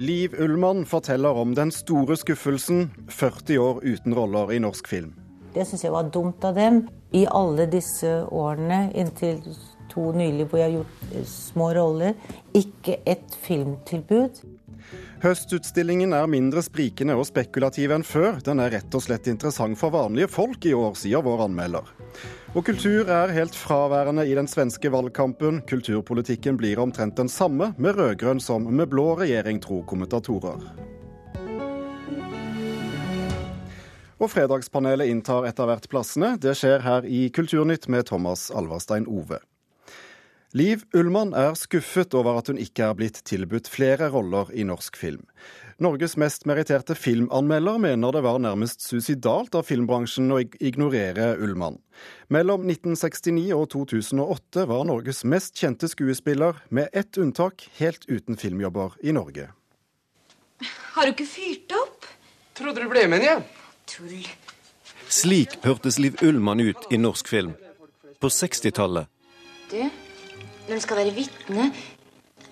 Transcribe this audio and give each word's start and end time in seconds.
Liv 0.00 0.34
Ullmann 0.38 0.86
forteller 0.86 1.34
om 1.34 1.54
den 1.54 1.72
store 1.74 2.16
skuffelsen 2.16 2.90
40 3.08 3.58
år 3.58 3.80
uten 3.82 4.14
roller 4.14 4.52
i 4.52 4.60
norsk 4.62 4.86
film. 4.86 5.14
Det 5.54 5.64
syns 5.66 5.82
jeg 5.82 5.90
var 5.90 6.06
dumt 6.14 6.44
av 6.46 6.54
dem. 6.54 6.84
I 7.10 7.24
alle 7.26 7.66
disse 7.66 8.12
årene, 8.30 8.92
inntil 8.94 9.40
to 9.90 10.12
nylig 10.14 10.46
hvor 10.46 10.60
jeg 10.60 10.68
har 10.68 10.76
gjort 10.76 11.10
eh, 11.10 11.26
små 11.26 11.72
roller, 11.74 12.14
ikke 12.54 13.00
et 13.10 13.34
filmtilbud. 13.42 14.38
Høstutstillingen 15.24 16.14
er 16.14 16.30
mindre 16.30 16.62
sprikende 16.62 17.18
og 17.18 17.26
spekulativ 17.26 17.90
enn 17.96 18.06
før. 18.06 18.38
Den 18.44 18.62
er 18.62 18.76
rett 18.78 18.94
og 18.94 19.02
slett 19.02 19.26
interessant 19.26 19.80
for 19.80 19.90
vanlige 19.96 20.30
folk 20.30 20.62
i 20.68 20.76
år, 20.78 20.94
sier 21.00 21.26
vår 21.26 21.48
anmelder. 21.48 21.90
Og 22.56 22.64
kultur 22.64 23.10
er 23.12 23.28
helt 23.36 23.56
fraværende 23.56 24.24
i 24.24 24.32
den 24.34 24.46
svenske 24.48 24.88
valgkampen. 24.88 25.60
Kulturpolitikken 25.68 26.56
blir 26.56 26.80
omtrent 26.80 27.18
den 27.20 27.28
samme 27.28 27.74
med 27.76 27.98
rød-grønn 27.98 28.40
som 28.40 28.64
med 28.72 28.88
blå 28.88 29.10
regjering, 29.20 29.60
tror 29.60 29.84
kommentatorer. 29.84 30.64
Og 34.18 34.32
Fredagspanelet 34.32 35.12
inntar 35.12 35.44
etter 35.46 35.68
hvert 35.68 35.90
plassene. 35.92 36.32
Det 36.40 36.56
skjer 36.56 36.80
her 36.82 37.04
i 37.04 37.28
Kulturnytt 37.28 37.84
med 37.92 38.08
Thomas 38.08 38.48
Alverstein 38.50 39.04
Ove. 39.06 39.42
Liv 40.56 40.86
Ullmann 40.96 41.34
er 41.36 41.52
skuffet 41.60 42.14
over 42.16 42.38
at 42.40 42.46
hun 42.48 42.56
ikke 42.56 42.86
er 42.86 42.94
blitt 42.96 43.18
tilbudt 43.28 43.66
flere 43.68 44.06
roller 44.08 44.48
i 44.56 44.62
norsk 44.64 44.96
film. 44.96 45.26
Norges 45.76 46.16
mest 46.16 46.46
meritterte 46.48 46.96
filmanmelder 46.96 47.76
mener 47.82 48.16
det 48.16 48.22
var 48.24 48.40
nærmest 48.40 48.80
suicidalt 48.80 49.58
av 49.58 49.66
filmbransjen 49.68 50.32
å 50.32 50.40
ignorere 50.40 51.34
Ullmann. 51.36 51.76
Mellom 52.32 52.64
1969 52.64 53.52
og 53.58 53.68
2008 53.76 54.64
var 54.72 54.88
Norges 54.88 55.20
mest 55.28 55.60
kjente 55.60 55.92
skuespiller, 55.92 56.56
med 56.72 56.88
ett 56.96 57.20
unntak, 57.20 57.68
helt 57.76 58.08
uten 58.08 58.40
filmjobber 58.40 58.96
i 59.04 59.12
Norge. 59.12 59.50
Har 60.96 61.04
du 61.04 61.12
ikke 61.12 61.28
fyrt 61.28 61.76
opp? 61.76 62.08
Trodde 62.56 62.82
du 62.82 62.88
ble 62.88 63.04
med 63.12 63.28
igjen. 63.28 63.44
Tull. 63.84 64.24
Slik 65.12 65.60
hørtes 65.60 66.00
Liv 66.00 66.16
Ullmann 66.24 66.64
ut 66.64 66.88
i 66.88 66.96
norsk 66.96 67.28
film. 67.28 67.52
På 68.18 68.32
60-tallet. 68.32 69.12
Du, 69.68 69.82
når 70.68 70.74
en 70.74 70.84
skal 70.84 71.00
være 71.00 71.14
vitne, 71.16 71.70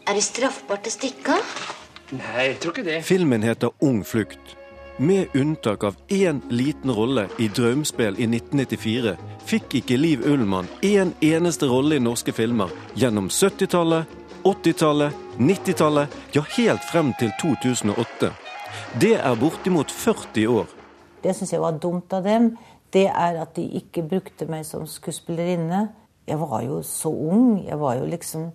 er 0.07 0.17
det 0.17 0.25
straffbart 0.25 0.89
å 0.89 0.93
stikke 0.93 1.35
av? 1.37 1.57
Nei, 2.17 2.53
jeg 2.53 2.61
tror 2.63 2.73
ikke 2.73 2.87
det. 2.87 3.01
Filmen 3.05 3.43
heter 3.45 3.75
Ung 3.85 4.05
flukt. 4.07 4.55
Med 4.97 5.35
unntak 5.37 5.85
av 5.85 5.97
én 6.09 6.39
liten 6.49 6.93
rolle 6.97 7.27
i 7.43 7.51
Drømspill 7.53 8.17
i 8.17 8.25
1994 8.31 9.13
fikk 9.45 9.75
ikke 9.83 9.99
Liv 10.01 10.23
Ullmann 10.25 10.71
én 10.87 11.13
eneste 11.21 11.69
rolle 11.69 11.99
i 11.99 12.01
norske 12.01 12.33
filmer 12.33 12.73
gjennom 12.97 13.29
70-tallet, 13.29 14.07
80-tallet, 14.47 15.13
90-tallet, 15.37 16.17
ja 16.33 16.47
helt 16.57 16.89
frem 16.89 17.13
til 17.21 17.35
2008. 17.43 18.33
Det 19.03 19.13
er 19.19 19.37
bortimot 19.37 19.93
40 19.93 20.49
år. 20.55 20.73
Det 21.21 21.37
syns 21.37 21.53
jeg 21.53 21.61
var 21.61 21.77
dumt 21.83 22.17
av 22.17 22.25
dem. 22.25 22.55
Det 22.89 23.09
er 23.11 23.37
at 23.43 23.53
de 23.59 23.67
ikke 23.77 24.07
brukte 24.09 24.49
meg 24.49 24.65
som 24.65 24.87
skuespillerinne. 24.89 25.91
Jeg 26.27 26.41
var 26.41 26.63
jo 26.67 26.83
så 26.83 27.11
ung. 27.11 27.65
Jeg 27.67 27.79
var 27.81 27.97
jo 28.01 28.07
liksom 28.11 28.51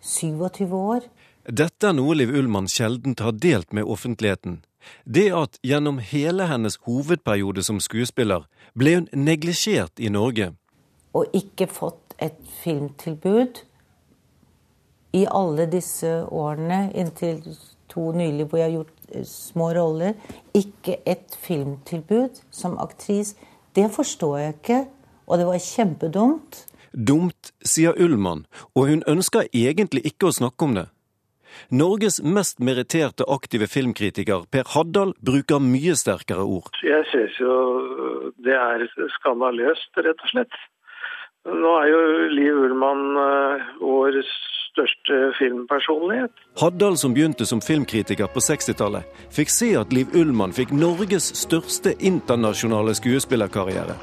27 0.00 0.74
år. 0.76 1.06
Dette 1.46 1.88
er 1.88 1.94
noe 1.94 2.16
Liv 2.18 2.32
Ullmann 2.34 2.68
sjelden 2.68 3.14
har 3.20 3.32
delt 3.32 3.72
med 3.72 3.84
offentligheten. 3.84 4.62
Det 5.04 5.30
at 5.34 5.58
gjennom 5.66 5.98
hele 5.98 6.46
hennes 6.50 6.78
hovedperiode 6.86 7.62
som 7.66 7.80
skuespiller 7.82 8.46
ble 8.74 8.98
hun 8.98 9.08
neglisjert 9.14 9.98
i 9.98 10.10
Norge. 10.12 10.52
Og 11.16 11.32
ikke 11.34 11.66
fått 11.70 12.14
et 12.22 12.36
filmtilbud 12.62 13.62
i 15.16 15.24
alle 15.30 15.66
disse 15.70 16.10
årene, 16.28 16.90
inntil 16.94 17.40
to 17.88 18.10
nylig 18.12 18.48
hvor 18.50 18.60
jeg 18.60 18.68
har 18.68 18.76
gjort 18.76 19.10
eh, 19.12 19.26
små 19.30 19.70
roller. 19.76 20.14
Ikke 20.54 20.98
et 21.08 21.36
filmtilbud 21.40 22.42
som 22.50 22.76
aktris. 22.82 23.34
Det 23.76 23.88
forstår 23.92 24.38
jeg 24.38 24.56
ikke, 24.56 24.80
og 25.26 25.38
det 25.38 25.46
var 25.48 25.62
kjempedumt. 25.62 26.64
Dumt, 26.96 27.52
sier 27.60 27.92
Ullmann, 28.00 28.46
og 28.74 28.88
hun 28.88 29.02
ønsker 29.04 29.50
egentlig 29.52 30.06
ikke 30.08 30.30
å 30.30 30.36
snakke 30.36 30.64
om 30.64 30.76
det. 30.78 30.86
Norges 31.68 32.22
mest 32.24 32.58
meritterte 32.60 33.24
aktive 33.28 33.68
filmkritiker 33.68 34.46
Per 34.52 34.64
Haddal 34.74 35.12
bruker 35.24 35.60
mye 35.60 35.96
sterkere 35.96 36.44
ord. 36.44 36.72
Jeg 36.84 37.04
synes 37.12 37.36
jo 37.40 37.52
det 38.44 38.56
er 38.56 38.86
skandaløst, 39.18 39.92
rett 40.00 40.24
og 40.24 40.32
slett. 40.32 40.58
Nå 41.46 41.72
er 41.82 41.88
jo 41.92 42.00
Liv 42.34 42.60
Ullmann 42.66 43.04
uh, 43.20 43.66
vår 43.80 44.18
største 44.26 45.18
filmpersonlighet. 45.38 46.32
Haddal, 46.60 46.96
som 46.96 47.14
begynte 47.14 47.46
som 47.46 47.62
filmkritiker 47.64 48.28
på 48.32 48.42
60-tallet, 48.42 49.06
fikk 49.32 49.52
se 49.52 49.72
at 49.78 49.92
Liv 49.94 50.16
Ullmann 50.16 50.56
fikk 50.56 50.74
Norges 50.74 51.30
største 51.38 51.94
internasjonale 52.00 52.96
skuespillerkarriere. 52.98 53.96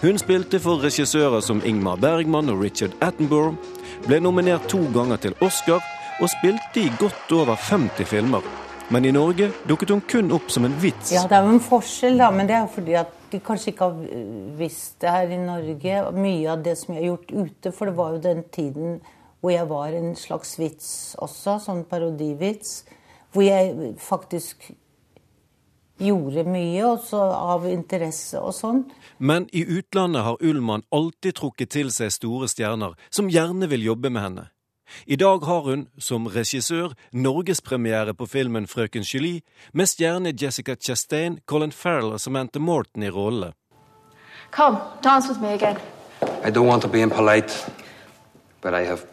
Hun 0.00 0.16
spilte 0.16 0.56
for 0.64 0.80
regissører 0.80 1.42
som 1.44 1.58
Ingmar 1.68 1.98
Bergman 2.00 2.48
og 2.48 2.62
Richard 2.62 2.94
Attenborough, 3.04 3.58
ble 4.06 4.16
nominert 4.24 4.64
to 4.72 4.78
ganger 4.94 5.20
til 5.20 5.34
Oscar 5.44 5.84
og 6.24 6.30
spilte 6.32 6.80
i 6.80 6.92
godt 6.96 7.34
over 7.36 7.58
50 7.60 8.08
filmer. 8.08 8.46
Men 8.88 9.04
i 9.04 9.12
Norge 9.12 9.50
dukket 9.68 9.92
hun 9.92 10.00
kun 10.08 10.32
opp 10.32 10.48
som 10.48 10.64
en 10.64 10.78
vits. 10.80 11.12
Ja, 11.12 11.26
det 11.28 11.36
er 11.36 11.44
jo 11.44 11.52
en 11.52 11.60
forskjell, 11.60 12.16
da, 12.16 12.30
men 12.32 12.48
det 12.48 12.56
er 12.56 12.64
jo 12.64 12.72
fordi 12.78 12.96
at 12.96 13.12
de 13.28 13.42
kanskje 13.44 13.74
ikke 13.74 13.90
har 13.90 14.00
visst 14.62 14.96
det 15.04 15.12
her 15.18 15.36
i 15.36 15.42
Norge. 15.44 16.00
Mye 16.16 16.48
av 16.54 16.64
det 16.64 16.78
som 16.80 16.94
jeg 16.94 17.02
har 17.02 17.10
gjort 17.10 17.36
ute, 17.36 17.76
for 17.76 17.90
det 17.90 17.96
var 18.00 18.16
jo 18.16 18.24
den 18.24 18.44
tiden 18.56 18.98
hvor 19.40 19.52
jeg 19.52 19.68
var 19.68 20.00
en 20.00 20.14
slags 20.16 20.56
vits 20.60 20.90
også, 21.20 21.58
sånn 21.66 21.84
parodivits. 21.92 22.86
Hvor 23.36 23.44
jeg 23.44 23.92
faktisk 24.00 24.72
gjorde 26.00 26.44
mye, 26.48 26.84
også 26.86 27.20
av 27.20 27.66
interesse 27.68 28.40
og 28.40 28.54
sånn. 28.56 28.84
Men 29.18 29.48
i 29.52 29.62
utlandet 29.64 30.24
har 30.24 30.40
Ullmann 30.40 30.86
alltid 30.90 31.36
trukket 31.40 31.74
til 31.76 31.92
seg 31.94 32.12
store 32.14 32.48
stjerner 32.50 32.96
som 33.12 33.30
gjerne 33.30 33.68
vil 33.70 33.84
jobbe 33.92 34.10
med 34.10 34.24
henne. 34.24 34.46
I 35.06 35.16
dag 35.16 35.44
har 35.46 35.60
hun, 35.68 35.86
som 35.98 36.26
regissør, 36.26 36.96
norgespremiere 37.12 38.14
på 38.14 38.26
filmen 38.26 38.66
Frøken 38.66 39.06
Julie, 39.06 39.44
med 39.72 39.86
stjerne 39.86 40.32
Jessica 40.34 40.74
Chastain, 40.74 41.38
Colin 41.46 41.72
Farrell 41.72 42.16
og 42.16 42.20
Samantha 42.20 42.58
Morton 42.58 43.06
i 43.06 43.10
rollene. 43.10 43.52
Kom, 44.50 44.80
dans 45.04 45.28
med 45.30 45.44
meg 45.44 45.62
igjen. 45.62 45.78
I 46.42 46.50
don't 46.50 46.66
want 46.66 46.82
to 46.82 46.88
be 46.88 47.00
impolite, 47.00 47.70
but 48.60 48.74
I 48.74 48.82
have 48.84 49.06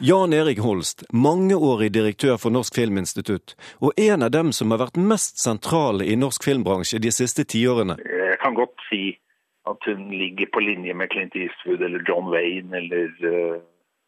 Jan 0.00 0.32
Erik 0.32 0.60
Holst, 0.64 1.04
mangeårig 1.12 1.90
direktør 1.94 2.36
for 2.42 2.54
Norsk 2.54 2.76
Filminstitutt, 2.76 3.56
og 3.80 3.96
en 3.96 4.22
av 4.26 4.30
dem 4.30 4.52
som 4.52 4.70
har 4.70 4.82
vært 4.84 5.00
mest 5.00 5.40
sentrale 5.42 6.06
i 6.06 6.16
norsk 6.20 6.44
filmbransje 6.44 7.00
de 7.02 7.12
siste 7.14 7.44
tiårene. 7.44 7.96
Jeg 8.04 8.38
kan 8.44 8.54
godt 8.54 8.76
si 8.90 9.16
at 9.70 9.88
hun 9.88 10.08
ligger 10.10 10.46
på 10.52 10.60
linje 10.60 10.94
med 10.94 11.10
Clint 11.12 11.36
Eastwood 11.36 11.82
eller 11.82 12.00
John 12.08 12.30
Wayne 12.32 12.76
eller 12.76 13.08
uh, 13.24 13.60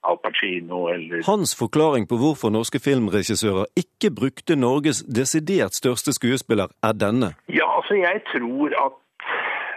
Al 0.09 0.19
Pacino 0.25 0.87
eller 0.89 1.23
Hans 1.27 1.55
forklaring 1.59 2.09
på 2.09 2.17
hvorfor 2.23 2.51
norske 2.51 2.81
filmregissører 2.81 3.65
ikke 3.83 4.11
brukte 4.21 4.57
Norges 4.57 5.05
desidert 5.19 5.77
største 5.79 6.13
skuespiller, 6.13 6.69
er 6.83 6.93
denne. 7.05 7.35
Ja, 7.49 7.69
altså 7.79 7.95
jeg 7.95 8.23
tror 8.33 8.75
at 8.87 8.99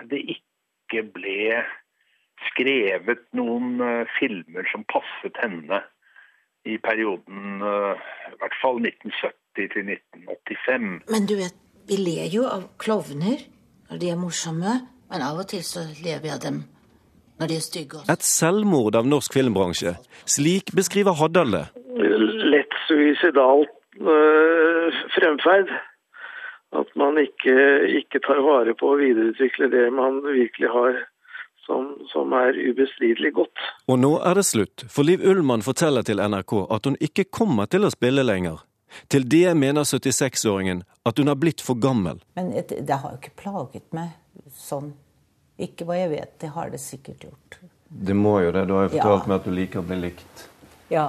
det 0.09 0.21
ikke 0.35 1.03
ble 1.13 1.61
skrevet 2.51 3.25
noen 3.37 3.79
uh, 3.81 4.03
filmer 4.19 4.67
som 4.71 4.85
passet 4.91 5.37
henne 5.41 5.81
i 6.65 6.77
perioden 6.81 7.61
uh, 7.61 7.97
i 8.31 8.37
hvert 8.41 8.57
fall 8.61 8.79
1970 8.81 9.71
til 9.73 9.91
1985. 9.93 10.87
Men 11.13 11.27
du 11.29 11.35
vet, 11.39 11.57
vi 11.89 11.99
ler 12.01 12.29
jo 12.33 12.47
av 12.49 12.69
klovner 12.81 13.43
når 13.89 14.01
de 14.01 14.11
er 14.11 14.19
morsomme, 14.19 14.79
men 15.11 15.25
av 15.25 15.43
og 15.43 15.49
til 15.51 15.61
så 15.65 15.85
ler 16.01 16.23
vi 16.23 16.33
av 16.33 16.41
dem 16.43 16.63
når 17.39 17.51
de 17.51 17.57
er 17.59 17.65
stygge. 17.65 18.01
Også. 18.01 18.11
Et 18.13 18.25
selvmord 18.25 18.97
av 18.97 19.07
norsk 19.09 19.33
filmbransje. 19.35 19.95
Slik 20.29 20.71
beskriver 20.77 21.17
Haddal 21.19 21.51
det. 21.53 21.65
Lett 22.55 22.77
suicidal 22.87 23.65
uh, 24.01 25.03
fremferd. 25.17 25.73
At 26.75 26.89
man 26.99 27.19
ikke, 27.21 27.55
ikke 28.01 28.19
tar 28.25 28.41
vare 28.43 28.73
på 28.75 28.89
å 28.91 28.97
videreutvikle 28.99 29.69
det 29.71 29.85
man 29.95 30.19
virkelig 30.25 30.71
har 30.73 30.97
som, 31.65 31.89
som, 32.11 32.33
er 32.33 32.57
ubestridelig 32.69 33.33
godt. 33.33 33.65
Og 33.89 33.99
nå 33.99 34.11
er 34.21 34.37
det 34.37 34.45
slutt, 34.45 34.85
for 34.91 35.07
Liv 35.07 35.23
Ullmann 35.25 35.65
forteller 35.65 36.05
til 36.05 36.21
NRK 36.21 36.53
at 36.69 36.89
hun 36.89 36.97
ikke 37.03 37.27
kommer 37.33 37.69
til 37.71 37.87
å 37.87 37.93
spille 37.93 38.25
lenger. 38.25 38.61
Til 39.11 39.25
det 39.29 39.49
mener 39.59 39.83
76-åringen 39.83 40.83
at 41.03 41.17
hun 41.19 41.27
har 41.27 41.39
blitt 41.39 41.63
for 41.65 41.79
gammel. 41.81 42.21
Men 42.37 42.53
det 42.55 42.99
har 43.01 43.15
jo 43.15 43.19
ikke 43.19 43.35
plaget 43.41 43.87
meg 43.97 44.13
sånn. 44.55 44.93
Ikke 45.61 45.87
hva 45.87 45.97
jeg 45.99 46.11
vet, 46.11 46.35
det 46.43 46.51
har 46.55 46.71
det 46.71 46.81
sikkert 46.83 47.25
gjort. 47.27 47.59
Det 47.87 48.15
må 48.17 48.37
jo 48.43 48.51
det, 48.55 48.65
du 48.67 48.75
har 48.75 48.87
jo 48.87 48.95
fortalt 48.95 49.25
ja. 49.25 49.29
meg 49.29 49.37
at 49.39 49.47
du 49.47 49.55
liker 49.55 49.81
å 49.81 49.87
bli 49.87 49.99
likt. 50.01 50.47
Ja, 50.91 51.05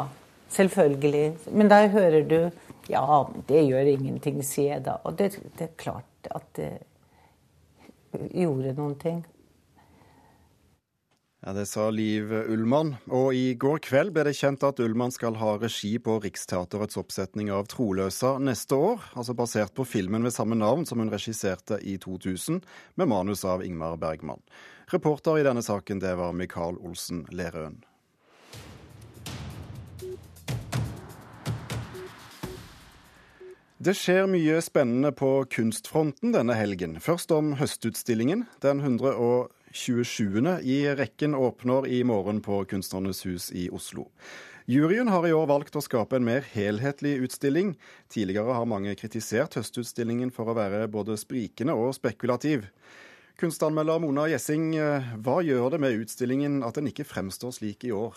selvfølgelig. 0.55 1.27
Men 1.53 1.73
der 1.73 1.91
hører 1.95 2.23
du 2.27 2.41
Ja, 2.87 3.27
det 3.49 3.65
gjør 3.67 3.89
ingenting, 3.91 4.37
sier 4.47 4.77
jeg 4.77 4.85
da. 4.87 5.01
Og 5.03 5.17
det, 5.19 5.33
det 5.59 5.65
er 5.65 5.73
klart 5.75 6.29
at 6.31 6.47
det 6.55 6.69
gjorde 8.31 8.77
noen 8.77 8.95
ting. 9.01 9.25
Ja, 11.47 11.53
Det 11.53 11.67
sa 11.67 11.91
Liv 11.91 12.33
Ullmann. 12.33 12.97
Og 13.07 13.29
i 13.39 13.55
går 13.55 13.79
kveld 13.87 14.11
ble 14.11 14.25
det 14.27 14.33
kjent 14.35 14.65
at 14.67 14.81
Ullmann 14.83 15.13
skal 15.15 15.37
ha 15.39 15.53
regi 15.63 15.93
på 16.03 16.17
Riksteaterets 16.25 16.99
oppsetning 16.99 17.53
av 17.55 17.69
'Troløsa' 17.71 18.41
neste 18.43 18.75
år. 18.75 19.05
Altså 19.15 19.31
basert 19.39 19.71
på 19.71 19.87
filmen 19.87 20.27
ved 20.27 20.35
samme 20.35 20.59
navn 20.59 20.83
som 20.87 20.99
hun 20.99 21.13
regisserte 21.13 21.79
i 21.87 21.99
2000, 22.03 22.65
med 22.97 23.09
manus 23.09 23.45
av 23.45 23.63
Ingmar 23.63 23.95
Bergman. 23.97 24.43
Reporter 24.91 25.39
i 25.39 25.45
denne 25.47 25.63
saken, 25.63 26.01
det 26.01 26.17
var 26.19 26.33
Mikael 26.33 26.83
Olsen 26.83 27.23
Lerøen. 27.31 27.79
Det 33.79 33.95
skjer 33.95 34.27
mye 34.27 34.59
spennende 34.65 35.13
på 35.13 35.45
kunstfronten 35.47 36.33
denne 36.35 36.55
helgen. 36.59 36.99
Først 36.99 37.31
om 37.31 37.55
høstutstillingen. 37.55 38.49
Den 38.59 38.81
100 38.81 39.15
27. 39.77 40.59
i 40.63 40.95
rekken 40.95 41.35
åpner 41.35 41.87
i 41.87 42.05
morgen 42.05 42.41
på 42.41 42.65
Kunstnernes 42.65 43.27
hus 43.27 43.53
i 43.53 43.69
Oslo. 43.71 44.09
Juryen 44.65 45.09
har 45.09 45.27
i 45.29 45.33
år 45.37 45.45
valgt 45.47 45.77
å 45.77 45.83
skape 45.85 46.17
en 46.17 46.25
mer 46.27 46.47
helhetlig 46.55 47.13
utstilling. 47.27 47.75
Tidligere 48.11 48.57
har 48.57 48.67
mange 48.67 48.95
kritisert 48.99 49.59
høstutstillingen 49.59 50.33
for 50.35 50.49
å 50.49 50.57
være 50.57 50.89
både 50.91 51.19
sprikende 51.21 51.77
og 51.77 51.93
spekulativ. 51.95 52.65
Kunstanmelder 53.37 54.01
Mona 54.01 54.25
Gjessing, 54.33 54.73
eh, 54.81 55.13
hva 55.21 55.43
gjør 55.45 55.77
det 55.77 55.83
med 55.85 56.01
utstillingen 56.01 56.65
at 56.65 56.81
den 56.81 56.89
ikke 56.89 57.05
fremstår 57.05 57.53
slik 57.53 57.85
i 57.85 57.93
år? 57.93 58.17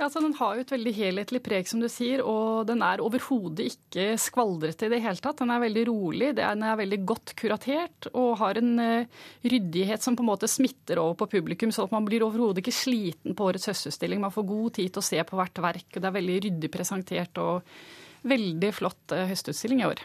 Ja, 0.00 0.06
altså 0.06 0.22
Den 0.24 0.32
har 0.38 0.54
jo 0.56 0.62
et 0.64 0.70
veldig 0.72 0.92
helhetlig 0.96 1.38
preg, 1.44 1.66
som 1.68 1.80
du 1.82 1.84
sier, 1.92 2.22
og 2.24 2.64
den 2.70 2.80
er 2.80 3.02
overhodet 3.04 3.66
ikke 3.68 4.14
skvaldrete 4.16 4.86
i 4.86 4.92
det 4.94 5.00
hele 5.04 5.20
tatt. 5.20 5.42
Den 5.42 5.50
er 5.52 5.60
veldig 5.60 5.82
rolig, 5.90 6.30
den 6.38 6.62
er 6.64 6.78
veldig 6.80 6.98
godt 7.04 7.34
kuratert 7.36 8.08
og 8.14 8.38
har 8.40 8.56
en 8.56 8.70
uh, 8.80 9.18
ryddighet 9.44 10.00
som 10.00 10.16
på 10.16 10.24
en 10.24 10.30
måte 10.30 10.48
smitter 10.48 11.02
over 11.02 11.18
på 11.20 11.28
publikum, 11.34 11.68
sånn 11.68 11.90
at 11.90 11.92
man 11.92 12.06
blir 12.08 12.24
overhodet 12.24 12.62
ikke 12.62 12.72
sliten 12.72 13.36
på 13.36 13.50
årets 13.50 13.68
høstutstilling. 13.68 14.22
Man 14.24 14.32
får 14.32 14.46
god 14.48 14.78
tid 14.78 14.88
til 14.94 15.02
å 15.02 15.08
se 15.10 15.20
på 15.28 15.36
hvert 15.42 15.62
verk, 15.66 15.84
og 15.92 16.00
det 16.00 16.08
er 16.08 16.16
veldig 16.16 16.38
ryddig 16.46 16.72
presentert 16.78 17.42
og 17.44 17.68
veldig 18.32 18.72
flott 18.78 19.16
uh, 19.18 19.26
høstutstilling 19.28 19.84
i 19.84 19.88
år. 19.90 20.02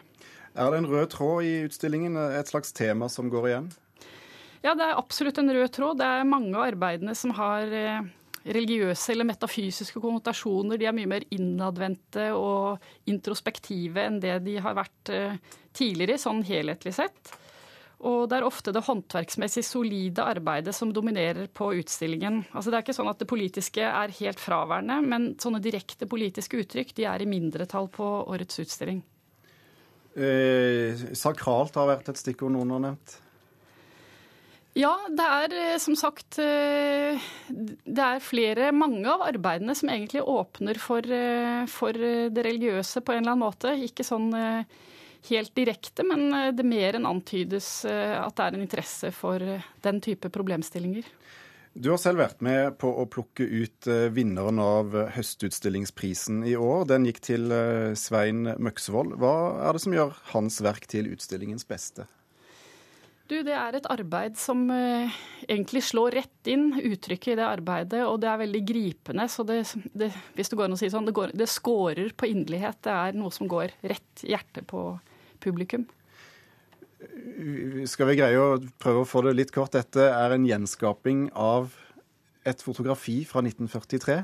Er 0.60 0.76
det 0.76 0.84
en 0.84 0.90
rød 0.92 1.08
tråd 1.16 1.48
i 1.48 1.56
utstillingen, 1.70 2.20
et 2.36 2.52
slags 2.52 2.76
tema 2.76 3.08
som 3.08 3.32
går 3.32 3.50
igjen? 3.54 3.72
Ja, 4.60 4.76
det 4.76 4.92
er 4.92 5.00
absolutt 5.00 5.40
en 5.40 5.56
rød 5.56 5.72
tråd. 5.72 6.04
Det 6.04 6.12
er 6.20 6.28
mange 6.28 6.52
av 6.52 6.68
arbeidene 6.68 7.16
som 7.16 7.32
har 7.40 7.72
uh, 7.72 8.14
religiøse 8.46 9.14
eller 9.14 9.28
metafysiske 9.30 10.02
konnotasjoner. 10.02 10.78
De 10.78 10.88
er 10.90 10.96
mye 10.96 11.10
mer 11.10 11.26
innadvendte 11.34 12.30
og 12.38 12.84
introspektive 13.10 14.04
enn 14.06 14.22
det 14.24 14.38
de 14.46 14.60
har 14.62 14.78
vært 14.78 15.12
eh, 15.14 15.40
tidligere, 15.76 16.20
sånn 16.22 16.44
helhetlig 16.46 16.94
sett. 17.00 17.34
Og 18.06 18.28
det 18.30 18.38
er 18.38 18.46
ofte 18.46 18.74
det 18.76 18.84
håndverksmessig 18.86 19.64
solide 19.66 20.26
arbeidet 20.28 20.76
som 20.76 20.92
dominerer 20.94 21.48
på 21.48 21.72
utstillingen. 21.80 22.44
Altså 22.52 22.70
Det 22.70 22.78
er 22.78 22.86
ikke 22.86 22.98
sånn 22.98 23.10
at 23.10 23.22
det 23.24 23.30
politiske 23.32 23.88
er 23.88 24.14
helt 24.20 24.42
fraværende, 24.42 25.00
men 25.02 25.28
sånne 25.42 25.64
direkte 25.64 26.08
politiske 26.10 26.60
uttrykk 26.62 26.94
de 27.00 27.08
er 27.10 27.24
i 27.24 27.30
mindretall 27.30 27.90
på 27.94 28.10
årets 28.28 28.62
utstilling. 28.62 29.02
Eh, 30.16 31.08
sakralt 31.18 31.76
har 31.76 31.90
vært 31.90 32.12
et 32.12 32.20
stikkord 32.20 32.54
noen 32.54 32.76
har 32.76 32.84
nevnt. 32.92 33.22
Ja, 34.76 34.92
det 35.08 35.24
er 35.24 35.54
eh, 35.56 35.78
som 35.80 35.96
sagt 35.96 36.36
eh, 36.44 37.28
Det 37.48 38.08
er 38.08 38.24
flere, 38.24 38.74
mange 38.76 39.08
av 39.08 39.24
arbeidene 39.24 39.76
som 39.78 39.92
egentlig 39.92 40.26
åpner 40.28 40.80
for, 40.84 41.06
eh, 41.08 41.64
for, 41.72 41.96
det 41.96 42.44
religiøse 42.44 43.00
på 43.00 43.16
en 43.16 43.24
eller 43.24 43.38
annen 43.38 43.46
måte. 43.46 43.72
Ikke 43.88 44.04
sånn 44.04 44.34
helt 45.26 45.56
direkte, 45.58 46.04
men 46.06 46.28
det 46.54 46.66
mer 46.68 47.00
enn 47.00 47.08
antydes 47.10 47.68
at 47.88 48.36
det 48.38 48.44
er 48.44 48.58
en 48.58 48.62
interesse 48.62 49.10
for 49.16 49.42
den 49.82 50.02
type 50.06 50.30
problemstillinger. 50.30 51.08
Du 51.74 51.90
har 51.90 51.98
selv 52.00 52.22
vært 52.22 52.44
med 52.46 52.76
på 52.80 52.92
å 53.02 53.08
plukke 53.10 53.48
ut 53.48 53.90
vinneren 54.14 54.62
av 54.62 54.94
Høstutstillingsprisen 55.16 56.44
i 56.46 56.54
år. 56.60 56.86
Den 56.92 57.08
gikk 57.10 57.24
til 57.26 57.50
Svein 57.98 58.46
Møksvold. 58.54 59.18
Hva 59.24 59.34
er 59.66 59.74
det 59.74 59.84
som 59.88 59.98
gjør 59.98 60.14
hans 60.36 60.62
verk 60.64 60.86
til 60.94 61.10
utstillingens 61.16 61.66
beste? 61.68 62.06
Du, 63.26 63.40
Det 63.42 63.56
er 63.58 63.74
et 63.74 63.88
arbeid 63.90 64.36
som 64.38 64.68
eh, 64.70 65.14
egentlig 65.48 65.82
slår 65.88 66.14
rett 66.20 66.50
inn, 66.52 66.68
uttrykket 66.78 67.34
i 67.34 67.38
det 67.40 67.46
arbeidet. 67.48 68.04
Og 68.06 68.20
det 68.22 68.30
er 68.30 68.42
veldig 68.44 68.62
gripende. 68.70 69.26
Så 69.32 69.46
det, 69.48 69.64
det 69.98 70.12
hvis 70.38 70.52
det 70.52 70.60
går 70.60 70.68
an 70.68 70.78
å 70.78 70.80
si 70.80 70.92
sånn, 70.94 71.08
det, 71.10 71.16
går, 71.18 71.34
det 71.34 71.50
skårer 71.50 72.14
på 72.14 72.30
inderlighet. 72.30 72.84
Det 72.86 72.94
er 72.94 73.18
noe 73.18 73.34
som 73.34 73.50
går 73.50 73.74
rett 73.82 74.26
hjertet 74.26 74.70
på 74.70 74.92
publikum. 75.42 75.88
Skal 77.90 78.12
vi 78.12 78.20
greie 78.22 78.38
å 78.38 78.60
prøve 78.82 79.02
å 79.02 79.10
få 79.10 79.26
det 79.26 79.36
litt 79.40 79.54
kort? 79.56 79.74
Dette 79.74 80.06
er 80.06 80.36
en 80.36 80.46
gjenskaping 80.46 81.28
av 81.34 81.74
et 82.46 82.62
fotografi 82.62 83.24
fra 83.26 83.42
1943? 83.42 84.22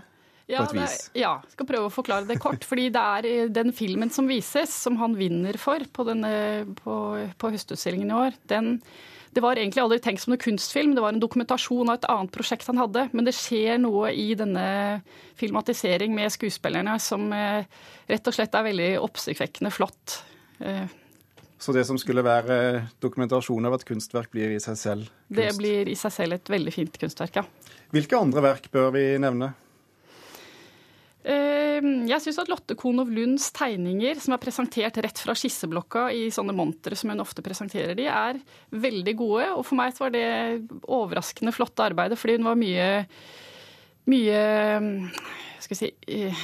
Ja, 0.51 0.65
på 0.65 0.75
et 0.75 0.81
vis. 0.81 0.97
Er, 1.11 1.21
ja, 1.23 1.31
skal 1.53 1.69
prøve 1.69 1.87
å 1.87 1.93
forklare 1.93 2.27
det 2.29 2.39
kort. 2.43 2.67
fordi 2.67 2.89
det 2.93 3.05
er 3.15 3.29
eh, 3.29 3.47
den 3.53 3.71
filmen 3.75 4.11
som 4.13 4.29
vises, 4.29 4.73
som 4.83 4.99
han 5.01 5.15
vinner 5.19 5.57
for 5.61 5.83
på, 5.93 6.05
denne, 6.07 6.33
på, 6.81 6.97
på 7.39 7.55
høstutstillingen 7.55 8.11
i 8.11 8.19
år, 8.25 8.37
den 8.51 8.77
det 9.31 9.39
var 9.39 9.55
egentlig 9.55 9.79
aldri 9.79 9.99
tenkt 10.03 10.25
som 10.25 10.33
noen 10.33 10.41
kunstfilm, 10.43 10.93
det 10.95 11.03
var 11.03 11.13
en 11.15 11.21
dokumentasjon 11.23 11.87
av 11.87 11.99
et 11.99 12.07
annet 12.11 12.33
prosjekt 12.35 12.67
han 12.67 12.81
hadde. 12.81 13.05
Men 13.15 13.27
det 13.27 13.33
skjer 13.37 13.77
noe 13.79 14.09
i 14.11 14.33
denne 14.35 14.65
filmatisering 15.39 16.11
med 16.15 16.33
skuespillerne 16.35 16.97
som 16.99 17.29
eh, 17.35 17.63
rett 18.11 18.27
og 18.27 18.35
slett 18.35 18.57
er 18.57 18.67
veldig 18.67 18.89
oppsiktsvekkende 18.99 19.71
flott. 19.71 20.17
Eh, 20.59 20.83
Så 21.61 21.71
det 21.71 21.85
som 21.87 21.99
skulle 22.01 22.25
være 22.27 22.89
dokumentasjon 22.99 23.69
av 23.69 23.77
et 23.77 23.87
kunstverk, 23.87 24.33
blir 24.35 24.51
i 24.51 24.59
seg 24.59 24.75
selv 24.75 25.07
kunst? 25.07 25.39
Det 25.39 25.49
blir 25.55 25.87
i 25.87 25.95
seg 25.95 26.11
selv 26.17 26.35
et 26.35 26.51
veldig 26.51 26.75
fint 26.75 26.99
kunstverk, 26.99 27.39
ja. 27.39 27.77
Hvilke 27.95 28.19
andre 28.19 28.43
verk 28.49 28.67
bør 28.73 28.91
vi 28.97 29.05
nevne? 29.21 29.53
Ehm, 31.21 32.07
jeg 32.09 32.23
syns 32.23 32.39
at 32.41 32.49
Lotte 32.49 32.75
Konow 32.79 33.05
Lunds 33.05 33.51
tegninger, 33.53 34.17
som 34.21 34.33
er 34.33 34.41
presentert 34.41 34.97
rett 35.05 35.21
fra 35.21 35.35
skisseblokka 35.37 36.07
i 36.17 36.25
sånne 36.33 36.55
montre 36.57 36.97
som 36.97 37.13
hun 37.13 37.21
ofte 37.21 37.43
presenterer 37.45 37.93
de, 37.97 38.07
er 38.09 38.41
veldig 38.73 39.15
gode. 39.19 39.51
Og 39.53 39.65
for 39.67 39.77
meg 39.77 39.93
var 40.01 40.13
det 40.15 40.25
overraskende 40.89 41.53
flotte 41.55 41.85
arbeidet, 41.91 42.17
fordi 42.19 42.39
hun 42.39 42.49
var 42.49 42.59
mye, 42.59 42.89
mye 44.09 45.11
skal 45.71 45.77
si, 45.77 45.91
eh, 46.07 46.35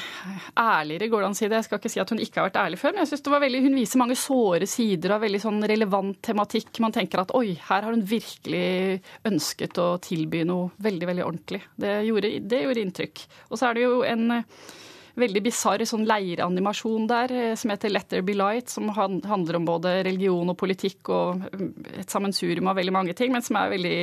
ærligere, 0.58 1.10
går 1.10 1.22
det 1.22 1.28
an 1.28 1.36
å 1.36 1.38
si 1.38 1.48
det. 1.48 1.58
Jeg 1.58 1.68
skal 1.68 1.80
ikke 1.80 1.92
si 1.92 2.00
at 2.00 2.10
hun 2.14 2.22
ikke 2.24 2.40
har 2.40 2.48
vært 2.48 2.60
ærlig 2.62 2.80
før, 2.80 2.94
men 2.94 3.04
jeg 3.04 3.12
synes 3.12 3.24
det 3.26 3.34
var 3.34 3.44
veldig, 3.44 3.62
hun 3.66 3.76
viser 3.76 4.02
mange 4.02 4.18
såre 4.20 4.68
sider 4.70 5.16
av 5.16 5.22
veldig 5.22 5.42
sånn 5.44 5.60
relevant 5.68 6.22
tematikk. 6.24 6.80
Man 6.84 6.96
tenker 6.96 7.24
at 7.24 7.34
oi, 7.36 7.58
her 7.68 7.82
har 7.82 7.92
hun 7.92 8.06
virkelig 8.08 9.02
ønsket 9.28 9.82
å 9.84 9.90
tilby 10.04 10.44
noe 10.48 10.72
veldig, 10.80 11.10
veldig 11.12 11.26
ordentlig. 11.26 11.62
Det 11.76 11.94
gjorde, 12.08 12.34
det 12.48 12.64
gjorde 12.64 12.84
inntrykk. 12.86 13.26
Og 13.52 13.60
så 13.60 13.70
er 13.70 13.78
det 13.78 13.88
jo 13.88 14.02
en 14.08 14.32
eh, 14.40 14.44
veldig 15.18 15.42
bisarr 15.48 15.84
sånn 15.88 16.06
leiranimasjon 16.08 17.08
der 17.10 17.34
eh, 17.34 17.56
som 17.60 17.72
heter 17.74 17.92
'Let 17.92 18.10
there 18.10 18.26
be 18.26 18.36
light', 18.38 18.70
som 18.70 18.90
handler 18.90 19.56
om 19.56 19.66
både 19.66 20.04
religion 20.06 20.50
og 20.50 20.58
politikk 20.58 21.10
og 21.10 21.48
et 21.98 22.10
sammensurium 22.10 22.68
av 22.68 22.78
veldig 22.78 22.94
mange 22.94 23.14
ting, 23.14 23.32
men 23.32 23.42
som 23.42 23.58
er 23.58 23.74
veldig 23.74 23.98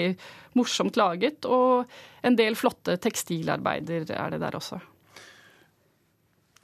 morsomt 0.54 0.96
laget. 0.96 1.44
Og 1.46 1.86
en 2.22 2.36
del 2.36 2.54
flotte 2.54 2.98
tekstilarbeider 2.98 4.10
er 4.10 4.30
det 4.30 4.40
der 4.40 4.58
også. 4.58 4.80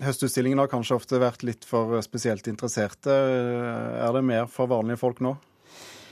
Høstutstillingen 0.01 0.59
har 0.59 0.71
kanskje 0.73 0.97
ofte 0.97 1.21
vært 1.21 1.43
litt 1.45 1.67
for 1.69 2.01
spesielt 2.01 2.47
interesserte. 2.49 3.13
Er 3.13 4.13
det 4.13 4.25
mer 4.25 4.47
for 4.49 4.67
vanlige 4.67 4.97
folk 5.03 5.21
nå? 5.21 5.37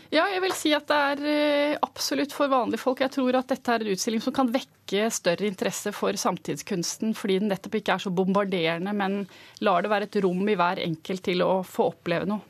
Ja, 0.09 0.25
jeg 0.33 0.41
vil 0.41 0.55
si 0.57 0.71
at 0.73 0.89
det 0.89 0.97
er 0.97 1.25
eh, 1.29 1.79
absolutt 1.85 2.33
for 2.33 2.49
vanlige 2.49 2.81
folk. 2.81 3.03
Jeg 3.05 3.13
tror 3.13 3.37
at 3.37 3.51
dette 3.53 3.73
er 3.75 3.83
en 3.85 3.91
utstilling 3.93 4.23
som 4.25 4.33
kan 4.33 4.49
vekke 4.49 5.11
større 5.13 5.45
interesse 5.45 5.93
for 5.93 6.17
samtidskunsten, 6.17 7.13
fordi 7.17 7.43
den 7.43 7.53
nettopp 7.53 7.77
ikke 7.77 7.99
er 7.99 8.05
så 8.07 8.13
bombarderende, 8.17 8.95
men 8.97 9.27
lar 9.61 9.85
det 9.85 9.91
være 9.93 10.09
et 10.09 10.17
rom 10.25 10.49
i 10.49 10.55
hver 10.57 10.81
enkelt 10.81 11.25
til 11.29 11.45
å 11.45 11.59
få 11.67 11.91
oppleve 11.91 12.29
noe. 12.31 12.41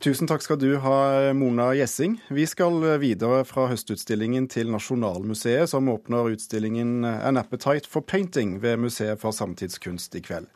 Tusen 0.00 0.30
takk 0.30 0.46
skal 0.46 0.60
du 0.62 0.78
ha, 0.80 0.94
Mona 1.36 1.72
Gjessing. 1.76 2.14
Vi 2.32 2.46
skal 2.48 2.78
videre 3.02 3.42
fra 3.44 3.66
høstutstillingen 3.68 4.46
til 4.48 4.70
Nasjonalmuseet, 4.72 5.68
som 5.74 5.90
åpner 5.92 6.30
utstillingen 6.32 7.02
An 7.04 7.36
Appetite 7.36 7.90
for 7.90 8.06
Painting 8.06 8.54
ved 8.62 8.78
Museet 8.80 9.20
for 9.20 9.36
samtidskunst 9.36 10.16
i 10.16 10.22
kveld. 10.24 10.48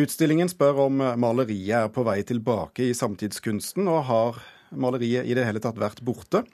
Utstillingen 0.00 0.48
spør 0.48 0.86
om 0.86 1.04
maleriet 1.20 1.76
er 1.82 1.92
på 1.92 2.06
vei 2.06 2.22
tilbake 2.24 2.86
i 2.86 2.96
samtidskunsten, 2.96 3.90
og 3.90 4.06
har 4.08 4.40
maleriet 4.70 5.26
i 5.26 5.36
det 5.36 5.46
hele 5.46 5.62
tatt 5.62 5.80
vært 5.80 6.02
borte. 6.04 6.44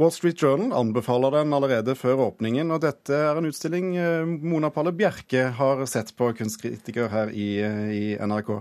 Wall 0.00 0.12
Street 0.14 0.40
Journal 0.40 0.72
anbefaler 0.72 1.34
den 1.34 1.52
allerede 1.52 1.92
før 1.98 2.22
åpningen, 2.30 2.70
og 2.72 2.80
dette 2.80 3.12
er 3.12 3.36
en 3.36 3.44
utstilling 3.44 3.90
eh, 4.00 4.22
Mona 4.24 4.70
Palle 4.72 4.94
Bjerke 4.96 5.50
har 5.58 5.82
sett 5.90 6.14
på, 6.16 6.30
kunstkritiker 6.38 7.10
her 7.12 7.32
i, 7.36 7.50
i, 7.60 8.04
NRK. 8.16 8.54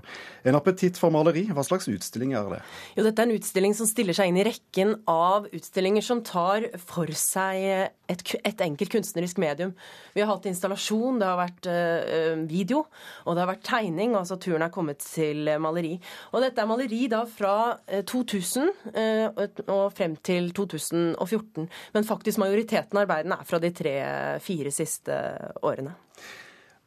En 0.51 0.59
appetitt 0.59 0.99
for 0.99 1.15
maleri, 1.15 1.45
hva 1.55 1.63
slags 1.63 1.87
utstilling 1.87 2.35
er 2.35 2.51
det? 2.57 2.59
Jo, 2.97 3.05
dette 3.07 3.23
er 3.23 3.29
en 3.29 3.37
utstilling 3.37 3.77
som 3.77 3.87
stiller 3.87 4.17
seg 4.17 4.33
inn 4.33 4.41
i 4.41 4.45
rekken 4.49 4.97
av 5.07 5.47
utstillinger 5.55 6.03
som 6.03 6.25
tar 6.27 6.67
for 6.83 7.07
seg 7.15 7.95
et, 8.09 8.23
et, 8.41 8.61
enkelt 8.65 8.91
kunstnerisk 8.91 9.39
medium. 9.41 9.73
Vi 10.15 10.23
har 10.23 10.31
hatt 10.31 10.47
installasjon, 10.49 11.19
det 11.21 11.29
har 11.29 11.39
vært 11.39 11.69
uh, 11.69 12.41
video, 12.49 12.83
og 13.25 13.37
det 13.37 13.43
har 13.43 13.51
vært 13.51 13.65
tegning. 13.69 14.15
altså 14.17 14.39
Turen 14.41 14.65
er 14.65 14.73
kommet 14.73 15.03
til 15.03 15.49
maleri. 15.61 15.95
Og 16.33 16.43
dette 16.43 16.63
er 16.63 16.69
maleri 16.69 17.05
da 17.11 17.23
fra 17.29 17.55
2000 17.87 18.73
uh, 18.97 19.39
og 19.69 19.85
frem 19.95 20.17
til 20.25 20.51
2014. 20.57 21.69
Men 21.95 22.07
faktisk 22.07 22.41
majoriteten 22.41 22.97
av 22.97 23.05
arbeidene 23.05 23.39
er 23.39 23.49
fra 23.49 23.61
de 23.61 23.73
tre-fire 23.75 24.73
siste 24.73 25.15
årene. 25.63 25.95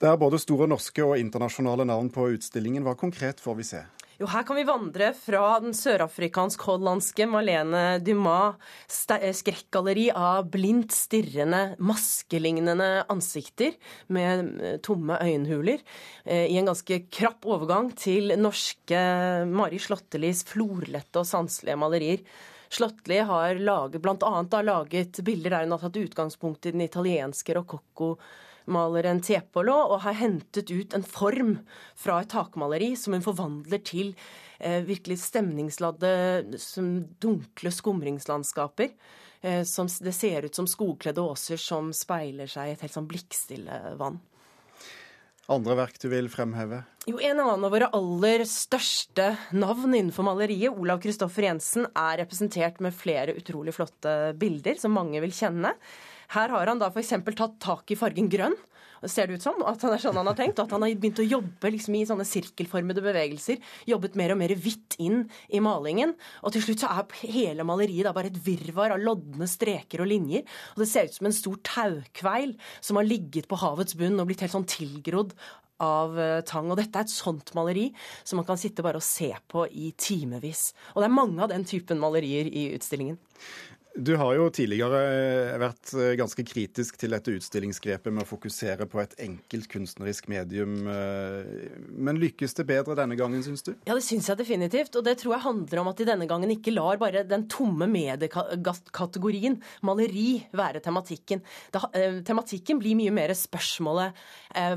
Det 0.03 0.11
er 0.11 0.19
både 0.19 0.41
store 0.43 0.67
norske 0.67 1.05
og 1.07 1.15
internasjonale 1.21 1.87
navn 1.87 2.09
på 2.11 2.33
utstillingen. 2.35 2.83
Hva 2.83 2.97
konkret 2.99 3.39
får 3.39 3.55
vi 3.61 3.67
se? 3.69 3.83
Jo, 4.23 4.29
her 4.31 4.45
kan 4.47 4.55
vi 4.55 4.63
vandre 4.63 5.09
fra 5.19 5.57
den 5.59 5.73
sørafrikansk-hollandske 5.75 7.25
Malene 7.27 7.97
Dumas 8.07 8.77
skrekkgalleri 8.87 10.05
av 10.15 10.47
blindt 10.53 10.95
stirrende, 10.95 11.73
maskelignende 11.83 12.87
ansikter 13.11 13.75
med 14.15 14.45
eh, 14.63 14.77
tomme 14.87 15.17
øyenhuler, 15.19 15.83
eh, 16.23 16.45
i 16.53 16.61
en 16.61 16.71
ganske 16.71 17.01
krapp 17.11 17.51
overgang 17.51 17.91
til 17.99 18.37
norske 18.39 19.03
Mari 19.51 19.83
Slåttelis 19.83 20.45
florlette 20.53 21.25
og 21.25 21.27
sanselige 21.27 21.81
malerier. 21.83 22.23
Slåttli 22.71 23.19
har 23.27 23.59
laget, 23.59 23.99
blant 24.07 24.23
annet 24.23 24.55
laget 24.71 25.19
bilder 25.27 25.57
der 25.57 25.67
hun 25.67 25.75
har 25.75 25.83
tatt 25.89 25.99
utgangspunkt 26.05 26.71
i 26.71 26.77
den 26.77 26.87
italienske 26.87 27.59
rokokko 27.59 28.15
maleren 28.71 29.23
Tiepolo 29.25 29.75
og 29.95 30.03
har 30.05 30.19
hentet 30.21 30.71
ut 30.71 30.95
en 30.95 31.07
form 31.07 31.57
fra 31.99 32.21
et 32.23 32.31
takmaleri 32.33 32.93
som 32.99 33.17
hun 33.17 33.25
forvandler 33.25 33.83
til 33.87 34.13
eh, 34.59 34.83
virkelig 34.87 35.19
stemningsladde, 35.25 36.59
som 36.63 36.95
dunkle 37.23 37.73
skumringslandskaper. 37.75 38.95
Eh, 39.43 39.63
som 39.67 39.89
det 40.01 40.15
ser 40.15 40.47
ut 40.47 40.55
som 40.55 40.69
skogkledde 40.71 41.23
åser 41.23 41.59
som 41.59 41.91
speiler 41.97 42.47
seg 42.51 42.69
i 42.69 42.77
et 42.77 42.85
helt 42.85 42.95
sånn 42.95 43.11
blikkstille 43.11 43.97
vann. 43.99 44.21
Andre 45.51 45.75
verk 45.75 45.99
du 45.99 46.07
vil 46.13 46.29
fremheve? 46.31 46.85
Jo, 47.11 47.19
En 47.19 47.41
annen 47.43 47.67
av 47.67 47.73
våre 47.75 47.89
aller 47.91 48.45
største 48.47 49.33
navn 49.51 49.91
innenfor 49.91 50.23
maleriet, 50.29 50.71
Olav 50.71 51.01
Kristoffer 51.03 51.49
Jensen, 51.49 51.89
er 51.99 52.21
representert 52.23 52.79
med 52.79 52.95
flere 52.95 53.35
utrolig 53.35 53.75
flotte 53.75 54.15
bilder 54.39 54.79
som 54.79 54.95
mange 54.95 55.19
vil 55.25 55.35
kjenne. 55.35 55.75
Her 56.33 56.53
har 56.55 56.71
han 56.71 56.81
da 56.81 56.89
f.eks. 56.89 57.15
tatt 57.37 57.59
tak 57.63 57.93
i 57.93 57.99
fargen 57.99 58.31
grønn. 58.33 58.57
Ser 59.11 59.27
det 59.27 59.41
ut 59.41 59.45
som 59.45 59.65
at 59.67 59.83
han 59.83 59.97
er 59.97 60.01
sånn 60.03 60.19
han 60.21 60.29
har 60.31 60.37
tenkt. 60.39 60.61
At 60.63 60.71
han 60.73 60.85
har 60.85 60.93
begynt 60.95 61.21
å 61.21 61.27
jobbe 61.27 61.73
liksom 61.75 61.97
i 61.99 62.05
sånne 62.07 62.27
sirkelformede 62.29 63.03
bevegelser. 63.03 63.59
Jobbet 63.91 64.15
mer 64.19 64.35
og 64.35 64.39
mer 64.41 64.55
hvitt 64.55 64.97
inn 65.03 65.25
i 65.51 65.63
malingen. 65.65 66.15
Og 66.47 66.55
til 66.55 66.63
slutt 66.65 66.85
så 66.85 66.93
er 66.93 67.33
hele 67.33 67.67
maleriet 67.67 68.07
da 68.07 68.15
bare 68.15 68.31
et 68.31 68.39
virvar 68.47 68.95
av 68.95 69.03
lodne 69.03 69.49
streker 69.51 70.05
og 70.05 70.13
linjer. 70.13 70.47
Og 70.77 70.85
det 70.85 70.89
ser 70.93 71.11
ut 71.11 71.19
som 71.19 71.29
en 71.29 71.37
stor 71.37 71.59
taukveil 71.67 72.55
som 72.79 73.01
har 73.01 73.09
ligget 73.09 73.51
på 73.51 73.59
havets 73.65 73.99
bunn 73.99 74.23
og 74.23 74.31
blitt 74.31 74.47
helt 74.47 74.55
sånn 74.55 74.71
tilgrodd 74.71 75.35
av 75.83 76.19
eh, 76.21 76.41
tang. 76.47 76.71
Og 76.71 76.79
dette 76.79 76.95
er 76.95 77.07
et 77.07 77.13
sånt 77.13 77.53
maleri 77.59 77.89
som 78.23 78.39
man 78.39 78.47
kan 78.49 78.61
sitte 78.61 78.85
bare 78.87 79.01
og 79.03 79.07
se 79.07 79.33
på 79.51 79.67
i 79.67 79.91
timevis. 79.99 80.71
Og 80.95 81.03
det 81.03 81.11
er 81.11 81.19
mange 81.19 81.43
av 81.43 81.51
den 81.53 81.67
typen 81.69 82.01
malerier 82.03 82.47
i 82.47 82.69
utstillingen. 82.77 83.19
Du 83.93 84.15
har 84.17 84.33
jo 84.39 84.47
tidligere 84.49 85.01
eh, 85.05 85.59
vært 85.61 85.91
eh, 86.01 86.15
ganske 86.17 86.43
kritisk 86.49 86.97
til 86.97 87.13
dette 87.13 87.35
utstillingsgrepet 87.37 88.15
med 88.15 88.25
å 88.25 88.29
fokusere 88.31 88.87
på 88.89 89.03
et 89.03 89.13
enkelt 89.21 89.69
kunstnerisk 89.69 90.31
medium. 90.33 90.79
Eh, 90.89 91.75
men 91.93 92.21
lykkes 92.23 92.57
det 92.57 92.65
bedre 92.71 92.97
denne 92.97 93.19
gangen, 93.21 93.43
syns 93.45 93.67
du? 93.67 93.75
Ja, 93.85 93.93
det 93.93 94.05
syns 94.07 94.31
jeg 94.31 94.41
definitivt. 94.41 94.97
Og 94.97 95.05
det 95.05 95.19
tror 95.21 95.37
jeg 95.37 95.45
handler 95.45 95.83
om 95.83 95.91
at 95.93 96.01
de 96.01 96.07
denne 96.09 96.29
gangen 96.31 96.55
ikke 96.55 96.73
lar 96.73 97.01
bare 97.03 97.25
den 97.29 97.45
tomme 97.53 97.89
mediekategorien, 97.93 99.59
maleri, 99.85 100.41
være 100.57 100.81
tematikken. 100.85 101.45
Da, 101.75 101.85
tematikken 102.25 102.81
blir 102.81 102.97
mye 102.97 103.13
mer 103.13 103.37
spørsmålet 103.37 104.17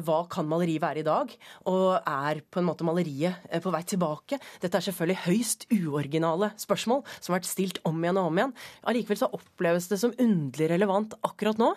hva 0.05 0.19
kan 0.31 0.47
maleri 0.47 0.75
være 0.83 1.01
i 1.01 1.07
dag? 1.07 1.31
Og 1.71 1.87
er 1.99 2.43
på 2.51 2.59
en 2.59 2.67
måte 2.67 2.87
maleriet 2.87 3.47
på 3.63 3.71
vei 3.71 3.83
tilbake? 3.87 4.39
Dette 4.63 4.79
er 4.79 4.87
selvfølgelig 4.89 5.23
høyst 5.23 5.67
uoriginale 5.75 6.51
spørsmål 6.59 7.03
som 7.17 7.31
har 7.31 7.39
vært 7.39 7.51
stilt 7.51 7.81
om 7.87 8.03
igjen 8.03 8.19
og 8.19 8.31
om 8.31 8.39
igjen 8.39 8.55
allikevel 9.05 9.21
så 9.21 9.31
oppleves 9.33 9.87
det 9.89 9.99
som 10.01 10.13
underlig 10.17 10.69
relevant 10.71 11.15
akkurat 11.23 11.59
nå. 11.61 11.73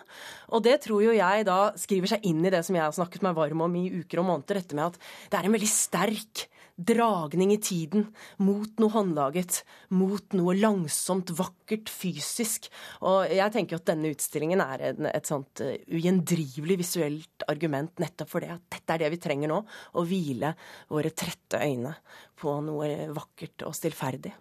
Og 0.51 0.63
det 0.65 0.79
tror 0.85 1.03
jo 1.03 1.15
jeg 1.15 1.45
da 1.47 1.73
skriver 1.77 2.15
seg 2.15 2.25
inn 2.25 2.43
i 2.45 2.53
det 2.53 2.63
som 2.65 2.75
jeg 2.75 2.85
har 2.85 2.95
snakket 2.95 3.23
meg 3.25 3.37
varm 3.37 3.61
om 3.61 3.75
i 3.75 3.89
uker 4.01 4.21
og 4.21 4.31
måneder, 4.33 4.61
dette 4.61 4.75
med 4.75 4.89
at 4.89 4.97
det 5.29 5.39
er 5.39 5.45
en 5.45 5.55
veldig 5.55 5.69
sterk 5.69 6.49
dragning 6.79 7.51
i 7.51 7.59
tiden 7.59 8.05
mot 8.39 8.77
noe 8.79 8.93
håndlaget, 8.93 9.65
mot 9.91 10.23
noe 10.37 10.55
langsomt, 10.55 11.33
vakkert, 11.35 11.91
fysisk. 11.91 12.69
Og 13.03 13.27
jeg 13.27 13.51
tenker 13.51 13.79
at 13.79 13.89
denne 13.89 14.13
utstillingen 14.13 14.63
er 14.63 14.85
en, 14.93 15.09
et 15.11 15.27
sånt 15.27 15.59
uh, 15.59 15.75
ugjendrivelig 15.91 16.79
visuelt 16.79 17.47
argument 17.51 17.99
nettopp 17.99 18.31
for 18.31 18.45
det. 18.45 18.55
At 18.55 18.79
dette 18.79 18.95
er 18.95 19.03
det 19.03 19.13
vi 19.17 19.23
trenger 19.27 19.51
nå. 19.51 19.59
Å 19.67 20.05
hvile 20.07 20.55
våre 20.87 21.11
trette 21.11 21.59
øyne 21.59 21.97
på 22.39 22.61
noe 22.63 23.09
vakkert 23.11 23.67
og 23.67 23.75
stillferdig. 23.75 24.31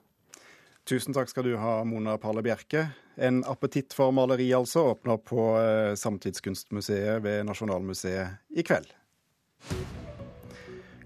Tusen 0.88 1.12
takk 1.12 1.28
skal 1.28 1.44
du 1.44 1.52
ha, 1.60 1.82
Mona 1.84 2.14
Palle 2.16 2.40
Bjerke. 2.40 2.86
En 3.20 3.42
appetitt 3.44 3.92
for 3.92 4.14
maleri 4.14 4.46
altså 4.56 4.86
åpner 4.94 5.18
på 5.20 5.42
eh, 5.60 5.92
Samtidskunstmuseet 6.00 7.20
ved 7.20 7.44
Nasjonalmuseet 7.44 8.56
i 8.56 8.64
kveld. 8.64 8.88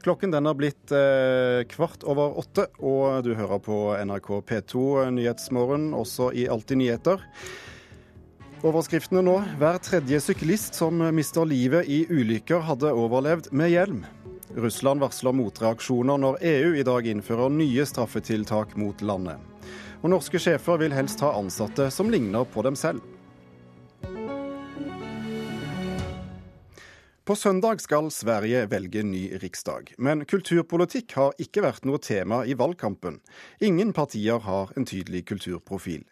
Klokken 0.07 0.31
den 0.31 0.47
har 0.47 0.55
blitt 0.59 0.95
eh, 0.95 1.65
kvart 1.73 2.07
over 2.07 2.39
åtte, 2.39 2.69
og 2.79 3.27
du 3.27 3.33
hører 3.35 3.59
på 3.62 3.81
NRK 4.07 4.31
P2 4.47 4.87
Nyhetsmorgen, 5.19 5.91
også 5.99 6.31
i 6.31 6.47
Alltid 6.47 6.79
nyheter. 6.79 7.27
Overskriftene 8.62 9.27
nå. 9.27 9.41
Hver 9.59 9.83
tredje 9.83 10.23
syklist 10.23 10.79
som 10.79 11.03
mister 11.11 11.43
livet 11.49 11.91
i 11.91 12.05
ulykker, 12.07 12.62
hadde 12.71 12.95
overlevd 12.95 13.51
med 13.51 13.75
hjelm. 13.75 14.05
Russland 14.55 15.03
varsler 15.03 15.35
motreaksjoner 15.35 16.23
når 16.23 16.45
EU 16.55 16.77
i 16.79 16.87
dag 16.87 17.09
innfører 17.17 17.51
nye 17.51 17.89
straffetiltak 17.89 18.77
mot 18.79 19.03
landet. 19.03 19.51
Og 20.02 20.11
norske 20.11 20.38
sjefer 20.42 20.80
vil 20.82 20.94
helst 20.94 21.23
ha 21.23 21.30
ansatte 21.38 21.87
som 21.94 22.11
ligner 22.11 22.44
på 22.44 22.64
dem 22.66 22.75
selv. 22.78 23.02
På 27.23 27.37
søndag 27.38 27.78
skal 27.80 28.09
Sverige 28.11 28.64
velge 28.66 29.04
ny 29.06 29.28
riksdag, 29.38 29.92
men 30.02 30.25
kulturpolitikk 30.26 31.14
har 31.14 31.37
ikke 31.38 31.62
vært 31.62 31.87
noe 31.87 32.00
tema 32.02 32.40
i 32.42 32.56
valgkampen. 32.59 33.21
Ingen 33.62 33.92
partier 33.94 34.42
har 34.42 34.73
en 34.75 34.88
tydelig 34.90 35.23
kulturprofil. 35.30 36.02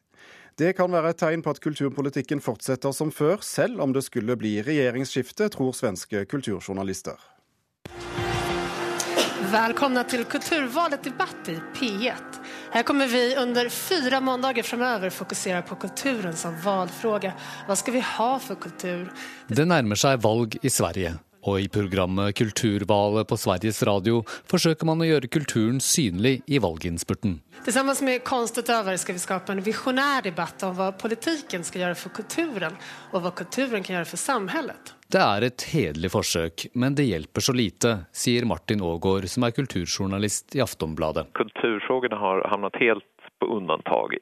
Det 0.55 0.71
kan 0.79 0.93
være 0.93 1.11
et 1.11 1.19
tegn 1.19 1.43
på 1.43 1.51
at 1.51 1.61
kulturpolitikken 1.65 2.43
fortsetter 2.45 2.95
som 2.95 3.11
før, 3.11 3.43
selv 3.43 3.83
om 3.83 3.91
det 3.97 4.05
skulle 4.07 4.39
bli 4.39 4.61
regjeringsskifte, 4.63 5.51
tror 5.51 5.75
svenske 5.75 6.23
kulturjournalister. 6.31 7.19
Velkommen 9.51 10.07
til 10.07 10.23
Kulturvalet 10.31 11.03
debatt 11.11 11.49
i 11.51 11.59
P1. 11.75 12.40
Her 12.71 12.83
kommer 12.83 13.07
vi 13.07 13.37
under 13.37 13.69
fyra 13.69 14.21
måndager 14.21 14.63
fremover 14.63 15.11
fokusere 15.11 15.63
på 15.67 15.75
kulturen 15.75 16.37
som 16.37 16.55
valfråga. 16.63 17.33
Hva 17.67 17.77
skal 17.77 17.97
vi 17.97 18.03
ha 18.07 18.29
for 18.39 18.61
kultur? 18.63 19.09
Det 19.49 19.67
nærmer 19.67 19.99
seg 19.99 20.23
valg 20.23 20.55
i 20.63 20.71
Sverige. 20.71 21.17
Og 21.49 21.63
i 21.63 21.69
programmet 21.73 22.37
Kulturvalet 22.37 23.29
på 23.29 23.39
Sveriges 23.41 23.81
Radio 23.89 24.21
forsøker 24.51 24.89
man 24.89 25.01
å 25.01 25.09
gjøre 25.09 25.31
kulturen 25.33 25.81
synlig 25.81 26.41
i 26.51 26.61
valginnspurten. 26.61 27.39
Sammen 27.65 27.97
med 28.05 28.25
Konstutøvere 28.27 28.99
skal 29.01 29.17
vi 29.17 29.23
skape 29.23 29.55
en 29.55 29.63
visjonær 29.65 30.25
debatt 30.27 30.63
om 30.67 30.75
hva 30.77 30.91
politikken 31.01 31.65
skal 31.65 31.87
gjøre 31.87 31.99
for 32.01 32.17
kulturen, 32.17 32.77
og 33.13 33.25
hva 33.25 33.33
kulturen 33.37 33.85
kan 33.85 33.99
gjøre 33.99 34.11
for 34.11 34.21
samfunnet. 34.21 34.95
Det 35.11 35.21
er 35.21 35.47
et 35.49 35.65
hederlig 35.73 36.13
forsøk, 36.13 36.69
men 36.79 36.95
det 36.99 37.09
hjelper 37.09 37.45
så 37.45 37.55
lite, 37.57 37.95
sier 38.15 38.47
Martin 38.47 38.85
Aagaard, 38.87 39.27
som 39.33 39.47
er 39.47 39.57
kulturjournalist 39.57 40.55
i 40.59 40.63
Aftonbladet. 40.65 41.27
Kulturspørsmålene 41.39 42.21
har 42.21 42.45
havnet 42.53 42.79
helt 42.85 43.09
på 43.41 43.49
undantag. 43.57 44.21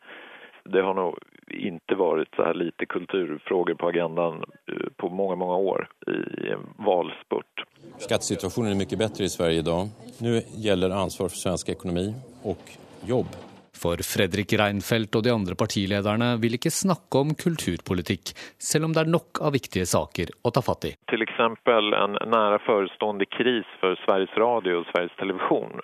Det 0.68 0.84
har 0.84 0.96
nok 0.96 1.18
ikke 1.54 1.98
vært 1.98 2.36
så 2.36 2.48
her 2.48 2.58
lite 2.58 2.88
kulturfrågor 2.90 3.78
på 3.80 3.90
agendaen 3.92 4.44
eh, 4.70 4.88
på 4.96 5.10
mange, 5.10 5.38
mange 5.40 5.58
år 5.72 5.88
i 6.08 6.54
valspurt. 6.84 7.66
Skattesituationen 8.02 8.72
er 8.72 8.78
mye 8.78 9.00
bedre 9.00 9.26
i 9.26 9.32
Sverige 9.32 9.64
i 9.64 9.66
dag. 9.66 9.92
Nå 10.24 10.38
gjelder 10.64 10.96
ansvar 10.96 11.30
for 11.32 11.40
svensk 11.40 11.70
ekonomi 11.74 12.10
og 12.48 12.74
jobb. 13.06 13.36
For 13.78 14.00
Fredrik 14.02 14.52
Reinfeldt 14.58 15.14
og 15.14 15.22
de 15.22 15.30
andre 15.30 15.54
partilederne 15.58 16.32
vil 16.42 16.56
ikke 16.58 16.72
snakke 16.74 17.20
om 17.22 17.34
kulturpolitikk, 17.38 18.32
selv 18.58 18.88
om 18.88 18.94
det 18.94 19.04
er 19.04 19.12
nok 19.12 19.38
av 19.44 19.54
viktige 19.54 19.86
saker 19.86 20.32
å 20.42 20.52
ta 20.54 20.62
fatt 20.64 20.88
i. 20.90 20.94
F.eks. 21.06 21.38
en 21.70 22.18
nære 22.32 22.58
forestående 22.66 23.28
kris 23.30 23.68
for 23.82 23.98
Sveriges 24.02 24.34
Radio 24.40 24.80
og 24.80 24.90
Sveriges 24.90 25.14
Televisjon. 25.20 25.78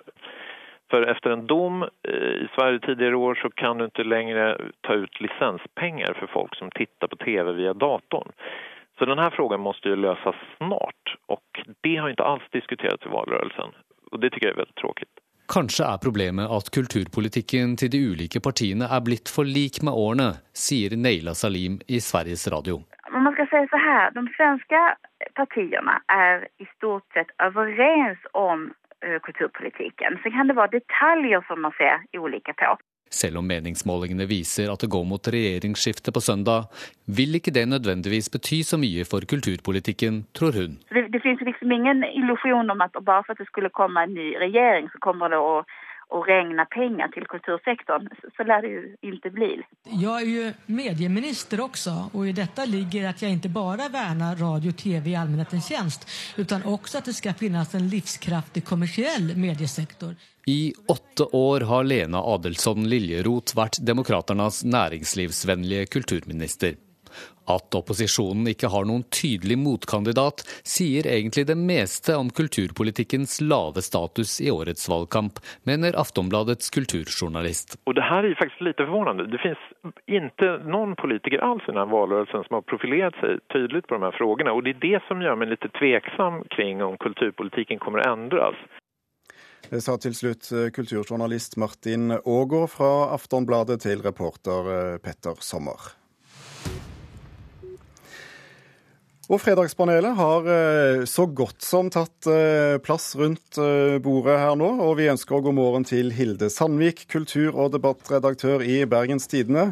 For 0.95 1.03
etter 1.11 1.29
en 1.29 1.47
dom 1.47 1.81
eh, 1.83 2.43
i 2.43 2.47
Sverige 2.55 2.79
tidligere 2.79 3.15
år 3.15 3.35
så 3.35 3.49
kan 3.49 3.77
du 3.77 3.85
ikke 3.85 4.03
lenger 4.07 4.69
ta 4.87 4.93
ut 4.95 5.17
lisenspenger 5.19 6.15
for 6.19 6.31
folk 6.31 6.55
som 6.55 6.69
tittar 6.71 7.11
på 7.11 7.17
TV 7.19 7.51
via 7.57 7.73
datorn. 7.73 8.31
Så 8.99 9.05
denne 9.05 9.31
frågan 9.31 9.59
måste 9.59 9.89
ju 9.89 9.95
lösas 9.95 10.35
snart 10.57 11.17
og 11.27 11.63
det 11.83 11.97
har 11.97 12.09
ikke 12.09 12.23
alls 12.23 12.47
diskuterats 12.51 13.05
i 13.05 13.11
valrörelsen. 13.11 13.75
Og 14.11 14.21
det 14.21 14.29
tycker 14.31 14.47
jeg 14.47 14.55
er 14.55 14.61
veldig 14.61 14.77
tråkigt. 14.79 15.11
Kanskje 15.51 15.83
er 15.83 15.99
problemet 16.05 16.47
at 16.47 16.71
kulturpolitikken 16.77 17.75
til 17.75 17.91
de 17.91 18.01
ulike 18.13 18.39
partiene 18.39 18.87
er 18.87 19.03
blitt 19.03 19.27
for 19.27 19.43
lik 19.43 19.81
med 19.83 19.99
årene, 19.99 20.29
sier 20.55 20.95
Neila 20.95 21.35
Salim 21.35 21.81
i 21.91 21.99
Sveriges 21.99 22.47
Radio. 22.55 22.79
Man 23.11 23.35
skal 23.35 23.51
si 23.51 23.65
så 23.67 23.83
her, 23.83 24.15
de 24.15 24.23
svenske 24.39 24.81
partiene 25.35 25.99
er 26.07 26.47
i 26.63 26.71
stort 26.77 27.03
sett 27.11 27.35
overens 27.43 28.31
om 28.31 28.69
kulturpolitiken. 29.27 30.19
Så 30.23 30.31
kan 30.31 30.47
det 30.47 30.55
være 30.57 30.79
detaljer 30.79 31.41
som 31.47 31.61
man 31.65 31.73
ser 31.79 32.03
ulike 32.17 32.53
på. 32.57 32.75
Selv 33.11 33.37
om 33.37 33.45
meningsmålingene 33.47 34.25
viser 34.27 34.71
at 34.73 34.81
det 34.81 34.89
går 34.89 35.03
mot 35.07 35.27
regjeringsskifte 35.35 36.11
på 36.11 36.23
søndag, 36.25 36.65
vil 37.17 37.37
ikke 37.37 37.53
det 37.53 37.67
nødvendigvis 37.69 38.31
bety 38.33 38.59
så 38.65 38.79
mye 38.81 39.05
for 39.05 39.27
kulturpolitikken, 39.29 40.23
tror 40.37 40.57
hun. 40.57 40.79
Det, 40.89 41.05
det 41.13 41.21
finnes 41.23 41.43
liksom 41.45 41.71
ingen 41.71 42.03
illusion 42.03 42.69
om 42.73 42.81
at 42.81 42.97
bare 43.05 43.23
for 43.25 43.37
at 43.37 43.43
det 43.43 43.47
skulle 43.51 43.69
komme 43.69 44.03
en 44.03 44.17
ny 44.17 44.33
regjering, 44.41 44.89
så 44.89 44.97
kommer 45.05 45.29
det 45.29 45.37
att, 45.37 45.77
att 46.09 46.27
regna 46.27 46.65
pengar 46.65 47.07
till 47.07 47.25
kultursektorn. 47.27 48.09
Så, 48.21 48.27
så 48.37 48.43
lär 48.43 48.61
det 48.61 48.67
ju 48.67 48.95
inte 49.01 49.29
bli. 49.29 49.61
Jag 49.83 50.21
är 50.21 50.25
ju 50.25 50.53
medieminister 50.65 51.61
också 51.61 52.09
och 52.13 52.27
i 52.27 52.31
detta 52.31 52.65
ligger 52.65 53.09
att 53.09 53.21
jag 53.21 53.31
inte 53.31 53.49
bara 53.49 53.89
värnar 53.89 54.35
radio 54.35 54.69
och 54.69 54.77
tv 54.77 55.09
i 55.09 55.15
allmänhetens 55.15 55.69
tjänst 55.69 56.09
utan 56.37 56.63
också 56.63 56.97
att 56.97 57.05
det 57.05 57.13
ska 57.13 57.33
finnas 57.33 57.75
en 57.75 57.89
livskraftig 57.89 58.65
kommersiell 58.65 59.37
mediesektor. 59.37 60.15
I 60.47 60.73
åtte 60.87 61.23
år 61.23 61.61
har 61.61 61.83
Lena 61.83 62.17
Adelsson 62.17 62.89
Liljeroth 62.89 63.55
vært 63.57 63.79
Demokraternas 63.81 64.63
næringslivsvennlige 64.63 65.85
kulturminister. 65.85 66.75
At 67.51 67.75
opposisjonen 67.77 68.47
ikke 68.51 68.71
har 68.73 68.87
noen 68.89 69.05
tydelig 69.13 69.57
motkandidat, 69.61 70.43
sier 70.65 71.07
egentlig 71.09 71.45
det 71.49 71.57
meste 71.59 72.15
om 72.17 72.31
kulturpolitikkens 72.33 73.39
lave 73.45 73.83
status 73.85 74.39
i 74.41 74.51
årets 74.53 74.87
valgkamp, 74.89 75.41
mener 75.69 75.97
Aftonbladets 75.99 76.71
kulturjournalist. 76.73 77.77
Og 77.85 77.97
det 77.97 78.05
her 78.05 78.23
er 78.23 78.33
jo 78.33 78.39
faktisk 78.41 78.65
lite 78.69 78.87
forvånende. 78.87 79.27
Det 79.31 79.41
finnes 79.43 79.93
ikke 80.09 80.55
noen 80.65 80.95
politiker 80.99 81.43
alls 81.45 81.65
i 81.67 81.73
denne 81.73 81.87
valgkampen 81.91 82.47
som 82.47 82.57
har 82.57 82.65
profilert 82.69 83.17
seg 83.21 83.41
tydelig 83.53 83.85
på 83.85 83.97
de 83.97 84.07
her 84.07 84.17
spørsmålene. 84.17 84.55
Og 84.55 84.65
det 84.65 84.75
er 84.75 84.81
det 84.85 85.03
som 85.07 85.21
gjør 85.23 85.37
meg 85.39 85.53
litt 85.53 85.69
tveksam 85.79 86.41
kring 86.55 86.83
om 86.85 86.97
kulturpolitikken 87.01 87.81
kommer 87.83 88.03
å 88.03 88.15
endres. 88.15 88.59
Det 89.69 89.81
sa 89.81 89.95
til 89.97 90.13
slutt 90.13 90.51
eh, 90.53 90.69
kulturjournalist 90.73 91.57
Martin 91.57 92.11
Aagaard 92.19 92.69
fra 92.75 92.91
Aftonbladet 93.15 93.79
til 93.87 94.03
reporter 94.05 94.73
eh, 94.75 94.97
Petter 95.01 95.41
Sommer. 95.41 96.04
Og 99.25 99.41
Fredagspanelet 99.41 100.13
har 100.19 100.49
eh, 100.53 101.05
så 101.09 101.25
godt 101.25 101.65
som 101.65 101.89
tatt 101.89 102.29
plass 102.85 103.15
rundt 103.17 103.57
bordet 104.05 104.37
her 104.37 104.53
nå. 104.59 104.67
Og 104.85 104.99
vi 104.99 105.09
ønsker 105.09 105.39
å 105.39 105.41
god 105.47 105.57
morgen 105.57 105.87
til 105.87 106.13
Hilde 106.13 106.51
Sandvik, 106.53 107.07
kultur- 107.09 107.57
og 107.57 107.73
debattredaktør 107.73 108.61
i 108.61 108.83
Bergens 108.89 109.25
Tidende. 109.31 109.71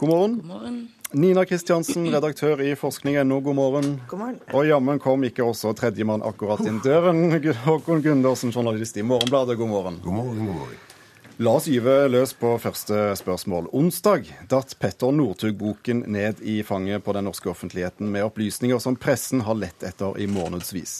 God 0.00 0.10
morgen. 0.10 0.36
God 0.42 0.52
morgen. 0.56 0.82
Nina 1.14 1.44
Kristiansen, 1.46 2.08
redaktør 2.10 2.58
i 2.58 2.72
forskning.no, 2.74 3.36
god 3.40 3.54
morgen. 3.54 4.00
God 4.10 4.18
morgen. 4.18 4.40
Og 4.50 4.66
jammen 4.66 4.98
kom 4.98 5.22
ikke 5.28 5.44
også 5.46 5.70
tredjemann 5.78 6.24
akkurat 6.26 6.64
inn 6.66 6.80
døren. 6.82 7.28
Håkon 7.68 8.02
Gundersen, 8.02 8.50
journalist 8.50 8.98
i 8.98 9.06
Morgenbladet, 9.06 9.54
god 9.60 9.70
morgen. 9.70 10.00
God 10.02 10.18
morgen, 10.18 10.42
god 10.48 10.58
morgen. 10.64 10.93
La 11.42 11.50
oss 11.58 11.64
gyve 11.66 12.04
løs 12.06 12.30
på 12.38 12.52
første 12.62 12.94
spørsmål. 13.18 13.64
Onsdag 13.74 14.28
datt 14.46 14.76
Petter 14.78 15.10
Northug-boken 15.10 16.04
ned 16.14 16.38
i 16.46 16.60
fanget 16.62 17.02
på 17.02 17.10
den 17.16 17.26
norske 17.26 17.48
offentligheten 17.50 18.06
med 18.14 18.22
opplysninger 18.28 18.78
som 18.78 18.94
pressen 18.94 19.42
har 19.42 19.58
lett 19.58 19.82
etter 19.82 20.14
i 20.22 20.28
månedsvis. 20.30 20.92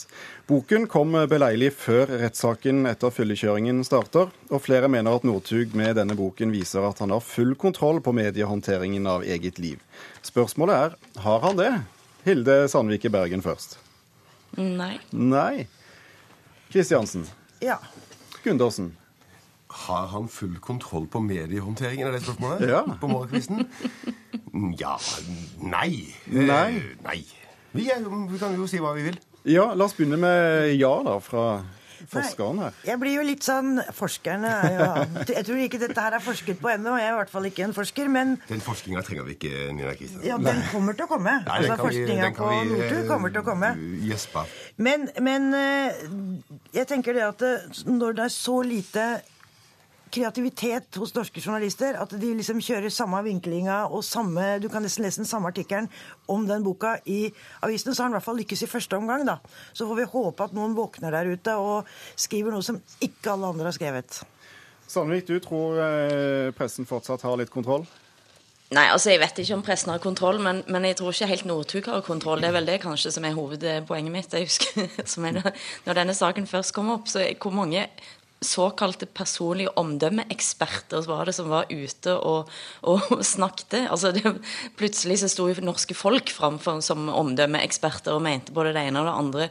Boken 0.51 0.89
kom 0.91 1.15
beleilig 1.31 1.69
før 1.79 2.11
rettssaken 2.19 2.83
etter 2.89 3.15
fyllekjøringen 3.15 3.79
starter, 3.87 4.27
og 4.51 4.63
flere 4.65 4.89
mener 4.91 5.15
at 5.15 5.23
Northug 5.23 5.71
med 5.79 5.95
denne 6.01 6.19
boken 6.19 6.51
viser 6.51 6.83
at 6.83 6.99
han 6.99 7.15
har 7.15 7.23
full 7.23 7.55
kontroll 7.55 8.03
på 8.03 8.11
mediehåndteringen 8.19 9.07
av 9.07 9.23
eget 9.23 9.63
liv. 9.63 9.79
Spørsmålet 10.19 10.75
er 10.75 11.23
har 11.29 11.41
han 11.47 11.63
det? 11.63 11.71
Hilde 12.27 12.59
Sandvik 12.75 13.07
i 13.07 13.13
Bergen 13.15 13.45
først. 13.45 13.79
Nei. 14.59 14.97
Nei. 15.15 15.69
Kristiansen. 16.75 17.23
Ja. 17.63 17.79
Gundersen. 18.43 18.91
Har 19.75 20.07
han 20.13 20.27
full 20.31 20.55
kontroll 20.63 21.07
på 21.11 21.19
mediehåndteringen? 21.19 22.07
Er 22.07 22.15
det 22.15 22.23
spørsmålet? 22.23 22.69
Ja. 22.71 22.83
På 23.01 23.09
morgenkvisten? 23.11 23.65
Ja 24.79 24.95
Nei. 25.59 26.13
Nei. 26.31 26.69
Eh, 26.79 26.91
nei. 27.03 27.19
Vi, 27.75 27.89
er, 27.91 28.03
vi 28.31 28.39
kan 28.39 28.55
jo 28.55 28.67
si 28.71 28.79
hva 28.79 28.93
vi 28.95 29.09
vil. 29.09 29.17
Ja, 29.45 29.73
la 29.75 29.85
oss 29.85 29.97
begynne 29.97 30.17
med 30.17 30.71
ja, 30.79 30.93
da, 31.05 31.17
fra 31.21 31.43
forskeren 32.09 32.61
her. 32.63 32.77
Jeg 32.85 32.99
blir 33.01 33.15
jo 33.17 33.23
litt 33.25 33.45
sånn 33.45 33.79
Forskerne 33.95 34.49
er 34.67 34.75
jo 34.77 34.87
Jeg 35.33 35.45
tror 35.47 35.61
ikke 35.65 35.79
dette 35.81 36.05
her 36.05 36.15
er 36.17 36.23
forsket 36.23 36.59
på 36.61 36.71
ennå. 36.71 36.95
Jeg 37.01 37.09
er 37.09 37.13
i 37.15 37.19
hvert 37.19 37.33
fall 37.33 37.49
ikke 37.49 37.65
en 37.67 37.75
forsker, 37.75 38.09
men 38.11 38.35
Den 38.47 38.63
forskninga 38.63 39.03
trenger 39.05 39.27
vi 39.27 39.35
ikke, 39.37 39.53
Nina 39.75 39.93
Kristiansen. 39.97 40.25
ja, 40.29 40.39
den 40.41 40.63
kommer 40.71 40.97
til 40.97 41.07
å 41.07 41.11
komme. 41.11 41.37
Nei, 41.43 41.59
altså 41.59 41.75
den 41.75 41.83
Forskninga 41.83 42.31
på 42.39 42.49
Northug 42.71 42.97
eh, 43.01 43.07
kommer 43.11 43.35
til 43.35 43.43
å 43.43 43.47
komme. 43.51 43.71
Gjespa. 44.07 44.45
Men, 44.87 45.07
men 45.25 45.51
eh, 45.59 46.03
jeg 46.79 46.89
tenker 46.91 47.17
det 47.17 47.25
at 47.27 47.47
når 47.89 48.19
det 48.19 48.29
er 48.29 48.35
så 48.39 48.59
lite 48.65 49.07
kreativitet 50.15 50.99
hos 51.01 51.13
norske 51.15 51.41
journalister, 51.43 51.97
at 51.99 52.13
de 52.19 52.31
liksom 52.37 52.61
kjører 52.63 52.93
samme 52.93 53.19
vinklinga 53.25 53.81
og 53.89 54.03
samme 54.07 54.55
Du 54.63 54.69
kan 54.71 54.85
nesten 54.85 55.05
lese 55.05 55.21
den 55.21 55.29
samme 55.29 55.51
artikkelen 55.51 55.89
om 56.31 56.45
den 56.47 56.63
boka 56.63 56.95
i 57.05 57.27
avisen. 57.61 57.93
så 57.93 58.03
har 58.03 58.09
han 58.09 58.15
i 58.15 58.17
hvert 58.19 58.29
fall 58.29 58.39
lykkes 58.39 58.63
i 58.63 58.71
første 58.71 58.97
omgang, 58.97 59.25
da. 59.27 59.39
Så 59.73 59.87
får 59.87 59.99
vi 59.99 60.11
håpe 60.13 60.47
at 60.47 60.55
noen 60.55 60.77
våkner 60.77 61.11
der 61.11 61.33
ute 61.33 61.57
og 61.59 61.91
skriver 62.15 62.55
noe 62.55 62.63
som 62.63 62.79
ikke 63.01 63.33
alle 63.33 63.51
andre 63.51 63.69
har 63.69 63.77
skrevet. 63.77 64.23
Sandvik, 64.87 65.27
du 65.27 65.39
tror 65.41 65.79
eh, 65.81 66.51
pressen 66.55 66.87
fortsatt 66.87 67.25
har 67.25 67.37
litt 67.39 67.53
kontroll? 67.53 67.85
Nei, 68.73 68.87
altså 68.89 69.11
Jeg 69.13 69.21
vet 69.21 69.39
ikke 69.39 69.55
om 69.59 69.63
pressen 69.65 69.91
har 69.93 70.01
kontroll, 70.01 70.39
men, 70.41 70.63
men 70.73 70.87
jeg 70.89 70.97
tror 70.97 71.13
ikke 71.13 71.29
helt 71.29 71.45
Northug 71.45 71.89
har 71.91 72.01
kontroll. 72.05 72.41
Det 72.41 72.49
er 72.49 72.55
vel 72.55 72.65
det 72.65 72.79
kanskje 72.81 73.11
som 73.13 73.27
er 73.27 73.35
hovedpoenget 73.37 74.13
mitt. 74.13 74.33
Jeg 74.33 74.49
husker, 74.49 74.89
som 75.11 75.27
er, 75.29 75.37
Når 75.85 75.99
denne 75.99 76.15
saken 76.17 76.49
først 76.49 76.73
kom 76.73 76.89
opp, 76.95 77.05
så 77.11 77.27
hvor 77.41 77.53
mange 77.53 77.85
såkalte 78.41 79.05
personlige 79.05 79.71
omdømmeeksperter 79.79 81.05
var 81.07 81.25
det 81.25 81.35
som 81.37 81.49
var 81.49 81.69
ute 81.69 82.13
og, 82.17 82.51
og 82.83 83.01
snakket. 83.35 83.87
Altså 83.89 84.11
det, 84.15 84.23
plutselig 84.79 85.21
så 85.21 85.29
sto 85.31 85.47
jo 85.49 85.65
norske 85.65 85.97
folk 85.97 86.31
framfor 86.33 86.81
som 86.85 87.09
omdømmeeksperter 87.09 88.15
og 88.15 88.23
mente 88.25 88.55
både 88.55 88.75
det 88.75 88.85
ene 88.89 89.01
og 89.01 89.09
det 89.09 89.15
andre 89.15 89.49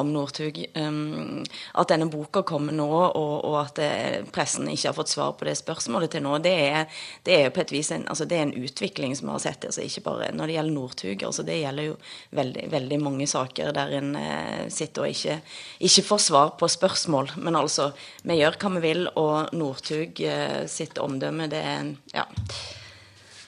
om 0.00 0.12
Northug. 0.12 0.58
Um, 0.74 1.42
at 1.76 1.90
denne 1.92 2.08
boka 2.10 2.42
kommer 2.48 2.74
nå, 2.74 2.88
og, 2.88 3.34
og 3.44 3.58
at 3.60 3.76
det, 3.76 3.90
pressen 4.32 4.70
ikke 4.72 4.88
har 4.88 4.96
fått 4.96 5.12
svar 5.12 5.34
på 5.36 5.46
det 5.48 5.56
spørsmålet 5.60 6.14
til 6.14 6.24
nå, 6.24 6.38
det 6.44 6.54
er, 6.70 7.02
det 7.26 7.38
er 7.38 7.52
på 7.54 7.62
et 7.64 7.74
vis 7.74 7.92
en, 7.92 8.06
altså 8.08 8.26
det 8.28 8.38
er 8.38 8.46
en 8.46 8.56
utvikling 8.56 9.16
som 9.18 9.28
vi 9.28 9.36
har 9.36 9.44
sett. 9.44 9.68
Altså 9.68 9.84
ikke 9.84 10.04
bare 10.08 10.30
når 10.36 10.48
det 10.48 10.56
gjelder 10.56 10.76
Northug. 10.78 11.26
Altså 11.28 11.46
det 11.46 11.60
gjelder 11.60 11.90
jo 11.90 11.98
veldig, 12.40 12.66
veldig 12.72 13.00
mange 13.02 13.28
saker 13.30 13.74
der 13.76 13.96
en 13.98 14.16
eh, 14.18 14.64
sitter 14.72 15.04
og 15.04 15.12
ikke, 15.12 15.38
ikke 15.84 16.06
får 16.08 16.24
svar 16.30 16.54
på 16.60 16.70
spørsmål. 16.72 17.34
Men 17.36 17.60
altså, 17.60 17.92
vi 18.22 18.38
gjør 18.38 18.58
hva 18.60 18.70
vi 18.76 18.84
vil, 18.84 19.08
og 19.18 19.52
Northug 19.56 20.22
eh, 20.26 20.62
sitt 20.70 21.00
omdømme, 21.02 21.48
det 21.50 21.62
er 21.66 21.90
ja. 22.14 22.26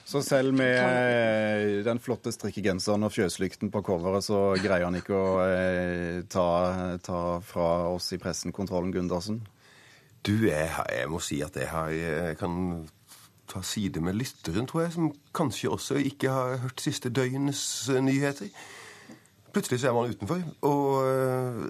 Så 0.05 0.21
selv 0.21 0.53
med 0.53 0.77
eh, 0.77 1.79
den 1.85 1.99
flotte 1.99 2.29
strikkegenseren 2.31 3.07
og 3.07 3.13
fjøslykten 3.15 3.71
på 3.73 3.81
coveret, 3.87 4.23
så 4.27 4.53
greier 4.61 4.85
han 4.85 4.99
ikke 4.99 5.15
å 5.17 5.31
eh, 5.47 6.19
ta, 6.29 6.49
ta 7.03 7.21
fra 7.43 7.69
oss 7.89 8.11
i 8.13 8.19
pressen 8.21 8.53
kontrollen, 8.55 8.93
Gundersen? 8.93 9.41
Du, 10.25 10.35
jeg, 10.45 10.69
jeg 10.69 11.09
må 11.09 11.21
si 11.21 11.39
at 11.45 11.57
jeg, 11.57 11.69
har, 11.71 11.89
jeg 11.93 12.37
kan 12.37 12.85
ta 13.49 13.61
side 13.65 14.01
med 14.01 14.17
lytteren, 14.17 14.69
tror 14.69 14.85
jeg, 14.85 14.93
som 14.95 15.11
kanskje 15.37 15.73
også 15.73 15.99
ikke 16.01 16.33
har 16.33 16.61
hørt 16.63 16.81
siste 16.81 17.11
døgnets 17.13 17.89
nyheter. 17.89 18.49
Plutselig 19.53 19.79
så 19.81 19.89
er 19.89 19.97
man 19.97 20.11
utenfor. 20.11 20.41
Og 20.67 20.87
eh, 21.07 21.65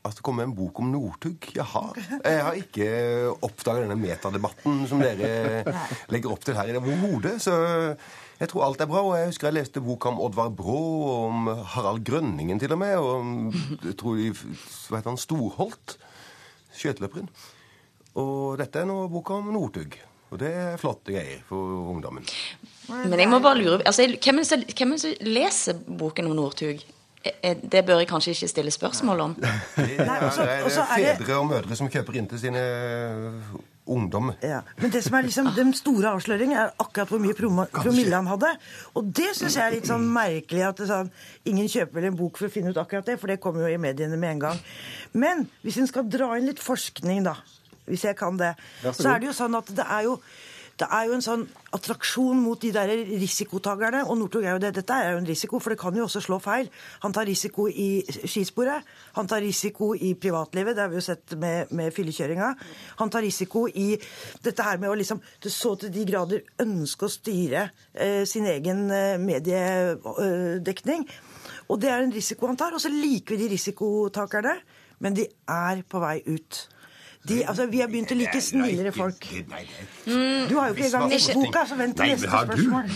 at 0.00 0.16
det 0.16 0.24
kommer 0.24 0.46
en 0.46 0.54
bok 0.56 0.78
om 0.80 0.88
Northug 0.94 1.50
Jaha. 1.52 1.82
Jeg 2.24 2.40
har 2.46 2.56
ikke 2.56 2.88
oppdaga 3.44 3.84
denne 3.84 3.98
metadebatten 4.00 4.82
som 4.88 5.02
dere 5.02 5.60
legger 6.12 6.32
opp 6.32 6.44
til 6.46 6.56
her 6.56 6.70
i 6.70 6.74
det 6.74 6.80
overhodet. 6.80 7.34
Så 7.44 7.52
jeg 8.40 8.48
tror 8.48 8.64
alt 8.64 8.80
er 8.80 8.88
bra. 8.88 9.02
Og 9.04 9.16
jeg 9.18 9.28
husker 9.28 9.50
jeg 9.50 9.58
leste 9.58 9.82
bok 9.84 10.06
om 10.08 10.20
Oddvar 10.24 10.52
Brå, 10.56 10.80
og 11.04 11.24
om 11.26 11.50
Harald 11.74 12.00
Grønningen 12.08 12.62
til 12.62 12.72
og 12.72 12.80
med, 12.80 12.96
og 12.96 13.10
om 13.18 13.34
jeg 13.84 13.96
tror 14.00 14.16
de, 14.16 14.30
hva 14.32 15.00
heter 15.00 15.12
han, 15.12 15.20
Storholt, 15.20 15.98
skøyteløperen. 16.78 17.28
Og 18.20 18.56
dette 18.60 18.80
er 18.80 18.88
nå 18.88 19.02
boka 19.12 19.36
om 19.36 19.52
Northug. 19.52 19.98
Og 20.30 20.38
det 20.40 20.50
er 20.54 20.78
flotte 20.80 21.12
greier 21.12 21.42
for 21.48 21.90
ungdommen. 21.90 22.24
Men 22.88 23.18
jeg 23.18 23.28
må 23.28 23.40
bare 23.42 23.58
lure 23.58 23.80
altså, 23.82 24.06
er 24.06 24.16
hvem 24.16 24.40
er 24.40 24.48
det 24.48 25.02
som 25.02 25.26
leser 25.26 25.84
boken 26.00 26.30
om 26.30 26.36
Northug? 26.38 26.80
Eh, 27.24 27.32
eh, 27.42 27.56
Det 27.72 27.84
bør 27.86 27.98
jeg 28.00 28.08
kanskje 28.08 28.32
ikke 28.34 28.48
stille 28.48 28.70
spørsmål 28.70 29.20
om. 29.20 29.34
Det 29.34 30.00
er, 30.00 30.22
og 30.24 30.32
så- 30.32 30.42
det 30.42 30.50
er 30.50 31.10
er 31.10 31.16
fedre 31.16 31.36
og 31.36 31.46
mødre 31.50 31.76
som 31.76 31.88
kjøper 31.88 32.16
inn 32.16 32.26
til 32.26 32.38
sine 32.38 32.56
eh, 32.58 33.58
ungdom. 33.86 34.32
Ja, 34.42 34.60
Men 34.80 34.90
det 34.90 35.02
som 35.04 35.14
er 35.14 35.22
liksom 35.22 35.50
den 35.56 35.74
store 35.74 36.08
avsløringen, 36.14 36.56
er 36.56 36.70
akkurat 36.80 37.08
hvor 37.08 37.18
mye 37.20 37.34
promille 37.34 38.14
han 38.14 38.26
hadde. 38.26 38.56
Og 38.94 39.12
det 39.12 39.34
syns 39.36 39.56
jeg 39.56 39.66
er 39.66 39.70
litt 39.74 39.86
sånn 39.90 40.06
merkelig. 40.12 40.62
at 40.68 40.80
er 40.80 40.86
sånn, 40.86 41.10
Ingen 41.44 41.68
kjøper 41.68 41.92
vel 41.94 42.04
en 42.04 42.16
bok 42.16 42.38
for 42.38 42.46
å 42.46 42.50
finne 42.50 42.70
ut 42.70 42.76
akkurat 42.76 43.04
det, 43.04 43.18
for 43.20 43.26
det 43.26 43.40
kommer 43.40 43.68
jo 43.68 43.74
i 43.74 43.76
mediene 43.76 44.16
med 44.16 44.30
en 44.30 44.38
gang. 44.38 44.58
Men 45.12 45.48
hvis 45.64 45.76
en 45.78 45.86
skal 45.86 46.08
dra 46.08 46.36
inn 46.38 46.46
litt 46.46 46.60
forskning, 46.60 47.24
da, 47.24 47.34
hvis 47.88 48.02
jeg 48.04 48.16
kan 48.16 48.36
det, 48.36 48.54
så 48.82 48.92
så 49.02 49.14
er 49.14 49.18
det 49.18 49.26
jo 49.26 49.32
sånn 49.32 49.56
at 49.58 49.66
det 49.74 49.84
er 49.90 50.02
jo 50.04 50.20
det 50.80 50.88
er 50.88 51.08
jo 51.08 51.16
en 51.16 51.24
sånn 51.24 51.42
attraksjon 51.76 52.38
mot 52.40 52.60
de 52.60 52.70
der 52.72 52.90
risikotakerne. 53.08 54.02
Og 54.08 54.16
Northug 54.18 54.46
er 54.46 54.54
jo 54.54 54.62
det. 54.62 54.72
Dette 54.78 54.96
er 54.96 55.12
jo 55.12 55.20
en 55.20 55.28
risiko, 55.28 55.60
for 55.60 55.74
det 55.74 55.80
kan 55.80 55.96
jo 55.96 56.06
også 56.06 56.22
slå 56.24 56.38
feil. 56.42 56.70
Han 57.04 57.14
tar 57.16 57.28
risiko 57.28 57.66
i 57.68 58.00
skisporet. 58.08 58.88
Han 59.18 59.28
tar 59.30 59.44
risiko 59.44 59.92
i 59.94 60.14
privatlivet, 60.20 60.76
det 60.76 60.84
har 60.84 60.92
vi 60.92 60.98
jo 61.00 61.04
sett 61.04 61.36
med, 61.40 61.72
med 61.76 61.92
fyllekjøringa. 61.94 62.50
Han 63.02 63.12
tar 63.12 63.26
risiko 63.26 63.66
i 63.68 63.92
dette 64.44 64.64
her 64.64 64.80
med 64.80 64.92
å 64.92 64.96
liksom 64.98 65.20
så 65.50 65.74
til 65.80 65.92
de 65.92 66.06
grader 66.08 66.44
ønske 66.62 67.06
å 67.06 67.12
styre 67.12 67.66
eh, 67.92 68.22
sin 68.28 68.46
egen 68.48 68.86
eh, 68.94 69.20
mediedekning. 69.20 71.06
Og 71.70 71.80
det 71.82 71.92
er 71.92 72.04
en 72.04 72.14
risiko 72.14 72.48
han 72.48 72.58
tar. 72.60 72.74
Og 72.74 72.82
så 72.82 72.92
liker 72.92 73.36
vi 73.36 73.44
de 73.44 73.54
risikotakerne, 73.54 74.56
men 75.04 75.16
de 75.16 75.28
er 75.50 75.84
på 75.88 76.00
vei 76.02 76.20
ut. 76.30 76.64
De, 77.28 77.42
altså, 77.44 77.66
vi 77.68 77.82
har 77.82 77.88
begynt 77.92 78.14
å 78.14 78.16
like 78.16 78.40
snillere 78.40 78.90
folk. 78.96 79.26
Du 79.28 80.54
har 80.56 80.70
jo 80.70 80.72
ikke 80.72 80.86
engang 80.86 81.10
lest 81.12 81.34
boka, 81.36 81.64
så 81.68 81.76
vent 81.76 81.98
til 81.98 82.14
neste 82.14 82.30
spørsmål. 82.32 82.86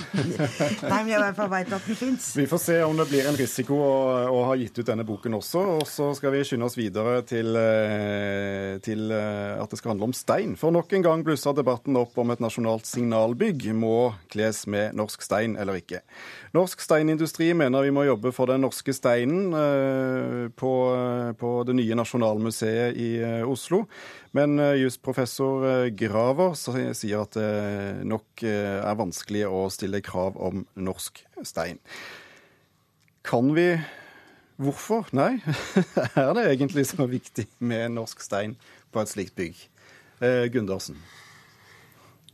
Nei, 0.95 1.01
men 1.03 1.11
jeg 1.11 1.19
i 1.19 1.25
hvert 1.27 1.37
fall 1.37 1.51
veit 1.53 1.75
at 1.77 1.91
den 1.91 1.99
fins. 2.01 2.29
Vi 2.41 2.47
får 2.49 2.63
se 2.63 2.79
om 2.87 2.97
det 2.97 3.07
blir 3.11 3.29
en 3.29 3.37
risiko 3.37 3.77
å, 3.85 3.91
å, 4.33 4.39
ha 4.49 4.55
gitt 4.57 4.81
ut 4.81 4.89
denne 4.89 5.05
boken 5.05 5.37
også. 5.37 5.65
Og 5.75 5.85
så 5.91 6.09
skal 6.17 6.33
vi 6.33 6.41
skynde 6.49 6.71
oss 6.71 6.77
videre 6.81 7.19
til, 7.29 7.53
eh, 7.61 8.79
til, 8.87 9.13
eh, 9.13 9.61
at 9.61 9.69
det 9.69 9.81
skal 9.83 9.93
handle 9.93 10.09
om 10.09 10.17
stein. 10.17 10.57
For 10.57 10.73
nok 10.73 10.97
en 10.97 11.05
gang 11.05 11.27
blusser 11.29 11.53
debatten 11.61 12.01
opp 12.01 12.17
om 12.17 12.33
et 12.33 12.41
nasjonalt 12.41 12.89
signalbygg 12.89 13.69
må 13.77 14.15
kles 14.33 14.65
med 14.73 14.97
norsk 14.97 15.21
stein 15.29 15.59
eller 15.61 15.83
ikke. 15.83 16.01
Norsk 16.57 16.81
steinindustri 16.81 17.51
mener 17.53 17.85
vi 17.85 17.93
må 17.93 18.09
jobbe 18.09 18.33
for 18.33 18.49
den 18.49 18.65
norske 18.65 18.97
steinen 18.97 19.53
eh, 19.53 20.43
på, 20.57 20.75
på 21.37 21.55
det 21.69 21.77
nye 21.77 22.01
Nasjonalmuseet 22.01 22.97
i 22.97 23.13
Oslo. 23.45 23.85
Men 24.35 24.59
jusprofessor 24.81 25.89
Graver 25.95 26.57
sier 26.59 27.21
at 27.23 27.37
det 27.39 28.05
nok 28.09 28.43
er 28.45 28.99
vanskelig 28.99 29.45
å 29.47 29.67
stille 29.71 30.03
krav 30.05 30.39
om 30.43 30.65
norsk 30.75 31.21
stein. 31.47 31.79
Kan 33.25 33.55
vi 33.57 33.69
Hvorfor? 34.57 35.09
Nei, 35.11 35.41
er 36.15 36.31
det 36.37 36.45
egentlig 36.53 36.85
så 36.87 37.09
viktig 37.11 37.49
med 37.59 37.91
norsk 37.97 38.21
stein 38.23 38.55
på 38.95 39.03
et 39.03 39.11
slikt 39.11 39.35
bygg? 39.35 39.59
Gundersen? 40.55 41.01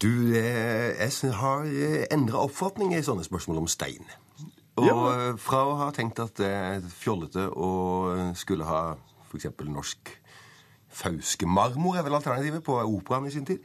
Du, 0.00 0.10
jeg 0.32 1.32
har 1.40 1.64
endra 2.12 2.44
oppfatning 2.44 2.92
i 2.96 3.00
sånne 3.04 3.24
spørsmål 3.24 3.62
om 3.62 3.70
stein. 3.72 4.04
Og 4.80 5.40
fra 5.40 5.62
å 5.68 5.78
ha 5.80 5.88
tenkt 5.96 6.20
at 6.22 6.36
det 6.40 6.48
er 6.48 6.84
fjollete 6.92 7.48
å 7.52 7.72
skulle 8.38 8.68
ha 8.68 8.82
f.eks. 9.28 9.48
norsk 9.68 10.12
Fauske-marmor 10.90 11.98
er 11.98 12.06
vel 12.06 12.18
alternativet 12.18 12.64
på 12.66 12.78
operaen 12.80 13.28
i 13.28 13.34
sin 13.34 13.46
tid. 13.46 13.62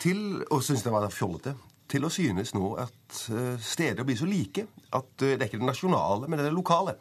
Til 0.00 0.44
og 0.46 0.62
synes 0.64 0.84
det 0.86 0.92
var 0.94 1.08
fjollete. 1.12 1.52
Til 1.90 2.06
å 2.06 2.12
synes 2.14 2.54
nå 2.54 2.68
at 2.80 3.16
steder 3.60 4.06
blir 4.06 4.16
så 4.16 4.28
like 4.30 4.62
at 4.94 5.10
det 5.18 5.34
er 5.34 5.48
ikke 5.48 5.58
det 5.58 5.68
nasjonale, 5.68 6.28
men 6.28 6.38
det 6.38 6.46
er 6.46 6.52
det 6.52 6.56
lokale. 6.56 6.94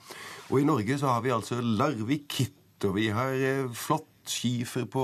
Og 0.50 0.60
i 0.60 0.66
Norge 0.68 0.98
så 1.00 1.14
har 1.14 1.22
vi 1.24 1.32
altså 1.32 1.62
Larvik 1.62 2.26
Kit, 2.28 2.58
og 2.84 2.98
vi 2.98 3.08
har 3.14 3.70
flott 3.78 4.10
skifer 4.30 4.86
på, 4.90 5.04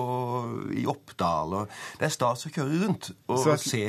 i 0.75 0.85
Oppdal. 0.89 1.53
og 1.61 1.77
Det 1.99 2.07
er 2.07 2.13
stas 2.13 2.47
å 2.47 2.51
kjøre 2.53 2.81
rundt 2.83 3.11
og 3.27 3.39
så, 3.41 3.55
se 3.61 3.85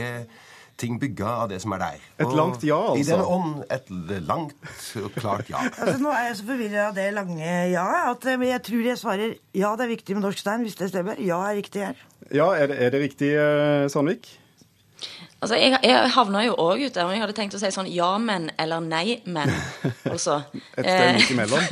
ting 0.80 0.98
bygga 1.00 1.32
av 1.42 1.50
det 1.50 1.60
som 1.62 1.74
er 1.76 1.82
der. 1.82 2.06
Et 2.18 2.26
og 2.26 2.36
langt 2.38 2.64
ja, 2.66 2.78
altså? 2.92 3.00
I 3.00 3.06
den 3.08 3.22
ånd 3.24 3.62
et 3.72 3.92
langt 4.28 4.80
og 5.00 5.10
klart 5.16 5.50
ja. 5.52 5.62
altså, 5.80 5.96
nå 6.02 6.12
er 6.12 6.28
jeg 6.28 6.38
så 6.40 6.48
forvirra 6.52 6.88
av 6.90 6.96
det 6.98 7.06
lange 7.16 7.52
ja 7.72 7.86
at 8.12 8.26
jeg 8.28 8.62
tror 8.68 8.88
jeg 8.90 9.00
svarer 9.00 9.36
ja, 9.56 9.72
det 9.76 9.86
er 9.86 9.92
viktig 9.94 10.16
med 10.18 10.26
norsk 10.28 10.42
stein, 10.42 10.66
hvis 10.66 10.76
det 10.78 10.90
stemmer. 10.92 11.20
Ja 11.22 11.40
er 11.48 11.56
riktig 11.60 11.86
her. 11.88 12.02
Ja, 12.34 12.50
er 12.54 12.68
det, 12.70 12.80
er 12.82 12.92
det 12.92 13.00
riktig, 13.06 13.30
Sandvik? 13.92 14.28
Altså, 15.36 15.56
jeg, 15.60 15.76
jeg 15.84 16.10
havna 16.14 16.40
jo 16.46 16.54
òg 16.56 16.80
ut 16.86 16.94
der, 16.96 17.10
jeg 17.12 17.20
hadde 17.20 17.34
tenkt 17.36 17.54
å 17.54 17.58
si 17.60 17.68
sånn 17.74 17.90
ja, 17.92 18.08
men 18.16 18.48
eller 18.60 18.80
nei, 18.80 19.20
men. 19.28 19.52
Altså. 20.06 20.38
Et 20.78 20.86
sted 20.86 21.16
midt 21.16 21.30
imellom? 21.34 21.64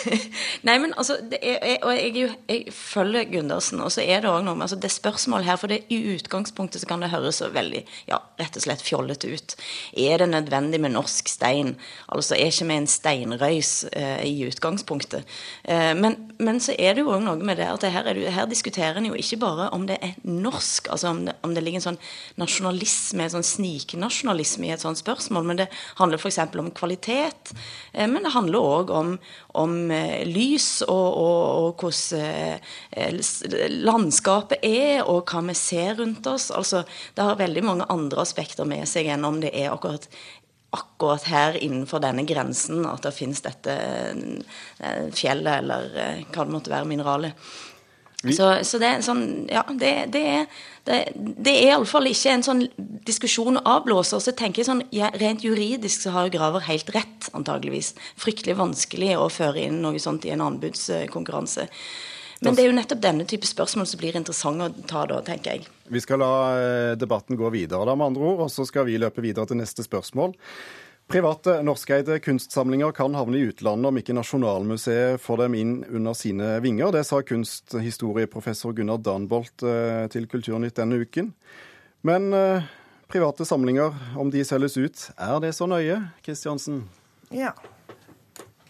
nei, 0.68 0.76
men 0.80 0.92
altså 0.96 1.16
er, 1.36 1.82
Og 1.84 1.90
jeg, 1.92 2.12
jeg, 2.14 2.36
jeg, 2.48 2.72
følger 2.72 3.26
Gundersen, 3.28 3.82
og 3.84 3.90
så 3.92 4.04
er 4.04 4.22
det 4.22 4.30
òg 4.30 4.44
noe 4.46 4.54
med 4.56 4.68
altså, 4.68 4.78
det 4.80 4.92
spørsmålet 4.94 5.48
her, 5.48 5.58
for 5.60 5.72
det, 5.72 5.82
i 5.92 5.98
utgangspunktet 6.14 6.80
så 6.80 6.88
kan 6.88 7.02
det 7.04 7.10
høres 7.12 7.42
så 7.42 7.50
veldig 7.52 7.82
ja, 8.08 8.20
rett 8.40 8.56
og 8.56 8.64
slett 8.64 8.84
fjollete 8.84 9.32
ut. 9.34 9.56
Er 10.00 10.22
det 10.22 10.30
nødvendig 10.30 10.80
med 10.80 10.94
norsk 10.94 11.28
stein? 11.28 11.74
Altså 12.14 12.38
er 12.38 12.54
ikke 12.54 12.68
vi 12.70 12.78
en 12.78 12.88
steinrøys 12.88 13.72
eh, 13.92 14.24
i 14.30 14.46
utgangspunktet? 14.48 15.28
Eh, 15.66 15.92
men, 15.98 16.16
men, 16.38 16.62
så 16.62 16.76
er 16.78 16.96
det 16.96 17.04
jo 17.04 17.12
òg 17.18 17.26
noe 17.26 17.36
med 17.42 17.60
det 17.60 17.68
at 17.68 17.84
her, 17.90 18.08
det, 18.14 18.32
her 18.32 18.48
diskuterer 18.48 19.02
en 19.02 19.10
jo 19.10 19.18
ikke 19.18 19.42
bare 19.44 19.68
om 19.76 19.84
det 19.90 19.98
er 20.00 20.16
norsk, 20.24 20.88
altså 20.94 21.12
om 21.12 21.24
det, 21.28 21.36
om 21.44 21.58
det 21.58 21.66
ligger 21.66 21.82
en 21.82 21.88
sånn 21.90 22.02
nasjonalisme 22.94 23.24
en 23.24 23.32
sånn 23.32 23.46
sniknasjonalisme 23.46 24.68
i 24.68 24.72
et 24.74 24.82
sånt 24.82 24.98
spørsmål. 24.98 25.44
Men 25.44 25.58
det 25.58 25.68
handler 25.98 26.18
f.eks. 26.18 26.38
om 26.58 26.70
kvalitet. 26.70 27.52
Eh, 27.92 28.06
men 28.08 28.22
det 28.22 28.34
handler 28.34 28.58
òg 28.60 28.90
om, 28.90 29.18
om, 29.54 29.90
eh, 29.90 30.24
lys 30.26 30.82
og, 30.86 31.18
og, 31.18 31.42
og 31.64 31.82
hvordan 31.82 32.60
eh, 32.92 33.18
landskapet 33.84 34.62
er, 34.62 35.04
og 35.04 35.26
hva 35.30 35.42
vi 35.48 35.54
ser 35.54 35.98
rundt 35.98 36.26
oss. 36.26 36.50
Altså, 36.50 36.84
det 37.14 37.24
har 37.24 37.40
veldig 37.40 37.64
mange 37.64 37.88
andre 37.88 38.22
aspekter 38.22 38.64
med 38.64 38.86
seg 38.88 39.06
enn 39.08 39.24
om 39.24 39.40
det 39.40 39.54
er 39.54 39.72
akkurat 39.72 40.08
akkurat 40.74 41.22
her 41.30 41.54
innenfor 41.62 42.00
denne 42.02 42.24
grensen 42.26 42.80
at 42.90 43.04
det 43.04 43.12
finnes 43.14 43.38
dette 43.44 43.76
fjellet 45.14 45.60
eller 45.60 45.84
hva 46.34 46.42
det 46.48 46.50
måtte 46.50 46.72
være, 46.72 46.88
mineralet. 46.90 47.44
Så, 48.32 48.46
så, 48.64 48.78
det 48.80 48.88
er 48.88 49.02
sånn 49.04 49.24
Ja, 49.52 49.64
det, 49.68 49.90
det 50.14 50.22
er 50.24 50.46
det, 50.84 50.98
det 51.16 51.52
er 51.52 51.70
iallfall 51.70 52.10
ikke 52.10 52.32
en 52.34 52.44
sånn 52.44 52.62
diskusjon 53.08 53.56
å 53.56 53.64
avblåse. 53.78 54.18
Så 54.20 54.34
tenker 54.36 54.60
jeg 54.60 54.68
sånn, 54.68 54.82
ja, 54.92 55.08
Rent 55.20 55.44
juridisk 55.44 56.04
så 56.04 56.12
har 56.12 56.32
Graver 56.32 56.66
helt 56.68 56.90
rett, 56.92 57.30
antageligvis. 57.36 57.94
Fryktelig 58.20 58.58
vanskelig 58.60 59.14
å 59.16 59.30
føre 59.32 59.64
inn 59.64 59.80
noe 59.84 60.00
sånt 60.02 60.26
i 60.28 60.34
en 60.34 60.44
anbudskonkurranse. 60.44 61.68
Men 62.44 62.56
det 62.56 62.64
er 62.64 62.68
jo 62.68 62.76
nettopp 62.76 63.00
denne 63.00 63.24
type 63.28 63.48
spørsmål 63.48 63.86
som 63.88 64.00
blir 64.00 64.16
interessante 64.18 64.66
å 64.68 64.86
ta 64.88 65.06
da, 65.08 65.22
tenker 65.24 65.54
jeg. 65.56 65.68
Vi 65.88 66.00
skal 66.02 66.20
la 66.20 66.32
eh, 66.58 66.94
debatten 67.00 67.38
gå 67.40 67.48
videre, 67.54 67.86
da, 67.88 67.94
med 67.96 68.12
andre 68.12 68.26
ord, 68.34 68.42
og 68.44 68.52
så 68.52 68.66
skal 68.68 68.84
vi 68.88 68.98
løpe 69.00 69.24
videre 69.24 69.48
til 69.48 69.60
neste 69.60 69.86
spørsmål. 69.86 70.34
Private 71.06 71.58
norskeide 71.62 72.16
kunstsamlinger 72.24 72.92
kan 72.96 73.14
havne 73.14 73.36
i 73.36 73.48
utlandet 73.50 73.90
om 73.90 73.98
ikke 74.00 74.14
Nasjonalmuseet 74.16 75.20
får 75.20 75.42
dem 75.44 75.56
inn 75.58 75.74
under 75.84 76.16
sine 76.16 76.54
vinger. 76.64 76.94
Det 76.96 77.04
sa 77.04 77.20
kunsthistorieprofessor 77.20 78.72
Gunnar 78.78 79.02
Danbolt 79.04 79.66
eh, 79.68 80.06
til 80.14 80.26
Kulturnytt 80.32 80.78
denne 80.80 81.02
uken. 81.04 81.28
Men 82.08 82.32
eh, 82.32 82.64
private 83.12 83.44
samlinger, 83.44 83.92
om 84.16 84.32
de 84.32 84.46
selges 84.48 84.78
ut, 84.80 85.04
er 85.20 85.36
det 85.44 85.52
så 85.54 85.68
nøye, 85.68 86.00
Kristiansen? 86.24 86.86
Ja. 87.30 87.52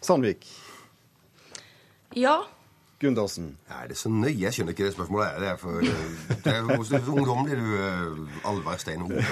Sandvik? 0.02 0.48
Ja. 2.18 2.40
Gundersen? 3.00 3.54
Er 3.70 3.88
det 3.88 3.96
så 3.96 4.10
nøye? 4.10 4.34
Jeg 4.42 4.58
skjønner 4.58 4.74
ikke 4.74 4.90
det 4.90 4.98
spørsmålet. 4.98 5.38
Det 5.38 5.48
er 5.54 5.56
for, 5.62 5.80
det 5.80 6.52
er, 6.58 6.62
Hvor 6.66 7.14
ungdommelig 7.14 7.62
du 7.62 7.72
eh, 7.78 8.46
Alvar 8.50 8.82
Stein 8.82 9.06
Ove. 9.06 9.22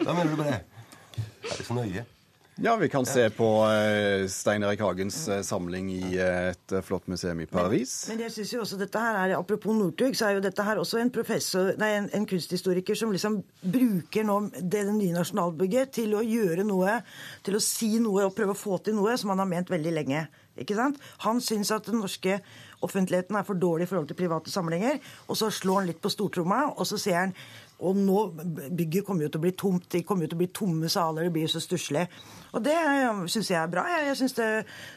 Hva 0.00 0.16
mener 0.16 0.32
du 0.32 0.40
med 0.40 0.46
det? 0.48 0.60
Er 1.50 1.58
det 1.58 1.66
så 1.66 1.76
nøye? 1.76 2.06
Ja, 2.60 2.74
vi 2.76 2.90
kan 2.92 3.06
se 3.08 3.22
på 3.32 3.46
uh, 3.64 4.26
Stein 4.28 4.62
Erik 4.66 4.82
Hagens 4.84 5.16
uh, 5.28 5.38
samling 5.46 5.86
i 5.94 6.02
uh, 6.20 6.50
et 6.50 6.74
flott 6.84 7.06
museum 7.08 7.38
i 7.40 7.46
Paris. 7.48 7.94
Men, 8.08 8.18
men 8.18 8.26
jeg 8.26 8.34
synes 8.34 8.52
jo 8.52 8.60
også 8.66 8.76
dette 8.76 9.00
her 9.00 9.16
er, 9.16 9.32
Apropos 9.38 9.72
Northug, 9.72 10.12
så 10.18 10.28
er 10.28 10.36
jo 10.36 10.42
dette 10.44 10.66
her 10.66 10.82
også 10.82 11.00
en 11.00 11.12
professor, 11.14 11.70
nei, 11.80 11.94
en, 11.96 12.10
en 12.12 12.26
kunsthistoriker 12.28 12.98
som 12.98 13.14
liksom 13.14 13.38
bruker 13.62 14.28
nå 14.28 14.36
det, 14.58 14.82
det 14.90 14.92
nye 14.92 15.16
nasjonalbygget 15.16 15.94
til 16.02 16.12
å 16.18 16.20
gjøre 16.26 16.66
noe, 16.68 16.98
til 17.46 17.56
å 17.56 17.62
si 17.64 17.94
noe 18.02 18.28
og 18.28 18.36
prøve 18.36 18.52
å 18.52 18.60
få 18.66 18.76
til 18.84 18.98
noe 18.98 19.16
som 19.16 19.32
han 19.32 19.40
har 19.40 19.48
ment 19.48 19.72
veldig 19.72 19.96
lenge. 19.96 20.26
Ikke 20.60 20.76
sant? 20.76 21.00
Han 21.24 21.40
syns 21.40 21.72
at 21.72 21.88
den 21.88 22.02
norske 22.02 22.42
offentligheten 22.84 23.40
er 23.40 23.48
for 23.48 23.56
dårlig 23.56 23.88
i 23.88 23.90
forhold 23.94 24.10
til 24.10 24.20
private 24.20 24.52
samlinger. 24.52 25.00
Og 25.32 25.40
så 25.40 25.48
slår 25.54 25.80
han 25.80 25.90
litt 25.94 26.04
på 26.04 26.12
stortromma, 26.12 26.66
og 26.74 26.84
så 26.88 27.00
sier 27.00 27.22
han 27.22 27.34
og 27.80 27.96
nå 27.96 28.26
bygget 28.76 29.06
kommer 29.06 29.24
jo 29.24 29.30
til 29.32 29.40
å 29.40 29.44
bli 29.46 29.54
tomt, 29.58 29.88
det 29.92 30.04
kommer 30.06 30.26
jo 30.26 30.32
til 30.32 30.38
å 30.38 30.42
bli 30.42 30.50
tomme 30.54 30.90
saler, 30.92 31.26
det 31.26 31.32
blir 31.34 31.46
jo 31.46 31.54
så 31.54 31.62
stusslig. 31.64 32.04
Og 32.52 32.62
det 32.64 32.76
syns 33.32 33.50
jeg 33.52 33.60
er 33.60 33.72
bra. 33.72 33.86
Jeg 34.04 34.18
syns 34.18 34.36
det, 34.36 34.50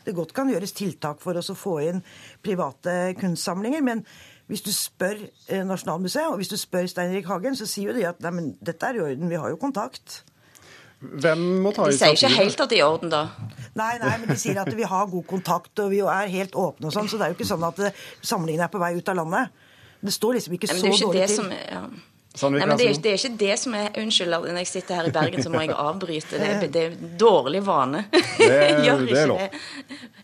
det, 0.06 0.16
godt 0.18 0.34
kan 0.36 0.52
gjøres 0.52 0.76
tiltak 0.76 1.22
for 1.24 1.38
oss 1.40 1.52
å 1.54 1.58
få 1.58 1.78
inn 1.88 2.04
private 2.44 3.16
kunstsamlinger. 3.20 3.84
men 3.86 4.06
hvis 4.52 4.62
du 4.66 4.74
spør 4.76 5.16
eh, 5.24 5.64
Nasjonalmuseet 5.64 6.28
og 6.28 6.36
hvis 6.42 6.52
du 6.52 6.58
spør 6.60 6.86
Steinrik 6.92 7.30
Hagen, 7.32 7.56
så 7.56 7.66
sier 7.70 7.90
jo 7.90 7.96
de 7.96 8.04
at 8.10 8.20
nei, 8.22 8.34
men 8.36 8.52
dette 8.60 8.90
er 8.90 9.00
i 9.00 9.04
orden, 9.06 9.32
vi 9.32 9.40
har 9.40 9.54
jo 9.54 9.60
kontakt. 9.62 10.20
Hvem 11.00 11.42
må 11.64 11.72
ta 11.76 11.88
De 11.88 11.96
sier 11.96 12.16
ikke 12.16 12.32
helt 12.36 12.62
at 12.64 12.72
det 12.72 12.78
er 12.78 12.84
i 12.84 12.86
orden, 12.86 13.12
da. 13.12 13.24
Nei, 13.80 13.94
nei, 14.02 14.14
men 14.22 14.30
de 14.30 14.38
sier 14.40 14.60
at 14.60 14.72
vi 14.76 14.88
har 14.88 15.10
god 15.12 15.28
kontakt 15.28 15.80
og 15.84 15.92
vi 15.92 16.00
er 16.04 16.32
helt 16.32 16.56
åpne 16.60 16.90
og 16.90 16.96
sånn. 16.96 17.10
Så 17.12 17.20
det 17.20 17.28
er 17.28 17.34
jo 17.34 17.40
ikke 17.40 17.50
sånn 17.50 17.66
at 17.68 17.80
samlingene 17.80 18.28
samlingen 18.34 18.66
er 18.68 18.72
på 18.72 18.82
vei 18.84 18.94
ut 19.00 19.12
av 19.12 19.20
landet. 19.20 19.70
Det 20.04 20.14
står 20.14 20.38
liksom 20.38 20.58
ikke 20.58 20.70
så 20.70 20.80
dårlig 20.84 21.28
til. 21.28 21.36
Som, 21.38 21.52
ja. 21.56 21.84
Nei, 22.34 22.66
men 22.66 22.72
det 22.80 22.88
er, 22.90 22.96
det 22.98 23.12
er, 23.12 23.20
ikke 23.20 23.38
det 23.38 23.56
som 23.62 23.76
er 23.78 24.00
Unnskyld, 24.02 24.34
når 24.34 24.58
jeg 24.64 24.70
sitter 24.72 24.98
her 24.98 25.10
i 25.10 25.14
Bergen, 25.14 25.44
så 25.46 25.52
må 25.54 25.62
jeg 25.62 25.76
avbryte. 25.78 26.40
Det 26.42 26.48
er, 26.50 26.64
det 26.74 26.86
er 26.88 26.96
dårlig 27.22 27.62
vane. 27.66 28.08
Det, 28.10 28.48
det 28.80 29.20
er 29.20 29.28
lov. 29.30 29.44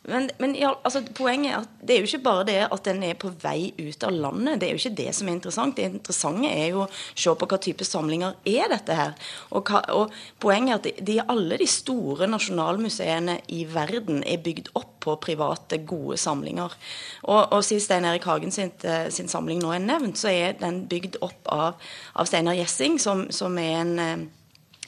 Men, 0.10 0.26
men 0.42 0.56
ja, 0.58 0.72
altså, 0.84 1.04
poenget 1.14 1.52
er 1.52 1.60
at 1.60 1.76
det 1.86 1.96
er 1.96 2.02
jo 2.02 2.10
ikke 2.10 2.24
bare 2.26 2.48
det 2.48 2.58
at 2.66 2.88
den 2.88 3.04
er 3.06 3.18
på 3.20 3.30
vei 3.44 3.70
ut 3.78 4.06
av 4.08 4.16
landet. 4.26 4.58
Det 4.58 4.68
er 4.68 4.74
jo 4.74 4.82
ikke 4.82 4.98
det 5.04 5.14
som 5.20 5.30
er 5.30 5.38
interessant. 5.38 5.78
Det 5.78 5.86
interessante 5.86 6.50
er 6.50 6.72
jo 6.74 6.82
å 6.88 6.90
se 6.96 7.36
på 7.38 7.50
hva 7.52 7.60
type 7.62 7.86
samlinger 7.86 8.40
er 8.50 8.74
dette 8.74 8.98
her. 8.98 9.14
Og, 9.54 9.70
hva, 9.70 9.84
og 9.94 10.16
poenget 10.42 10.74
er 10.74 10.80
at 10.80 10.90
de, 10.90 11.08
de, 11.12 11.20
alle 11.30 11.62
de 11.62 11.70
store 11.70 12.30
nasjonalmuseene 12.32 13.38
i 13.54 13.66
verden 13.70 14.24
er 14.26 14.42
bygd 14.42 14.74
opp 14.80 14.99
på 15.00 15.16
private, 15.24 15.82
gode 15.88 16.18
samlinger. 16.18 16.76
Og, 17.24 17.42
og 17.52 17.64
siden 17.66 17.84
Stein 17.84 18.06
Erik 18.06 18.28
Hagen 18.30 18.52
sin, 18.52 18.72
eh, 18.84 19.08
sin, 19.14 19.32
samling 19.32 19.62
nå 19.64 19.74
er 19.74 19.84
nevnt, 19.84 20.20
så 20.20 20.32
er 20.32 20.58
den 20.60 20.84
bygd 20.90 21.20
opp 21.26 21.50
av, 21.54 21.90
av 22.16 22.30
Steinar 22.30 22.58
Gjessing, 22.60 23.00
som, 23.02 23.28
som 23.32 23.58
er 23.62 23.80
en 23.82 23.96
eh, 24.00 24.28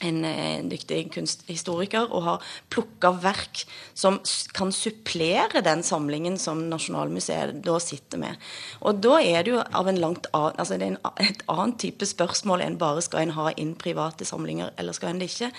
en, 0.02 0.24
en, 0.26 0.70
dyktig 0.72 1.04
kunsthistoriker 1.14 2.12
og 2.12 2.26
har 2.26 2.52
plukka 2.74 3.14
verk 3.24 3.64
som 3.94 4.20
kan 4.56 4.72
supplere 4.76 5.64
den 5.66 5.84
samlingen 5.86 6.38
som 6.42 6.64
Nasjonalmuseet 6.72 7.62
da 7.66 7.78
sitter 7.84 8.22
med. 8.22 8.50
Og 8.82 9.02
da 9.04 9.20
er 9.22 9.46
det 9.46 9.54
jo 9.54 9.62
av 9.62 9.90
en 9.90 10.00
langt 10.02 10.30
annen, 10.34 10.58
altså 10.62 10.78
det 10.78 10.88
er 10.88 10.94
en, 10.96 11.00
et 11.22 11.46
annet 11.52 11.78
type 11.82 12.08
spørsmål 12.08 12.66
enn 12.66 12.80
bare 12.82 13.04
skal 13.06 13.26
en 13.26 13.36
ha 13.38 13.52
inn 13.60 13.74
private 13.80 14.28
samlinger, 14.28 14.74
eller 14.82 14.98
skal 14.98 15.12
en 15.12 15.22
det 15.22 15.32
ikke. 15.32 15.52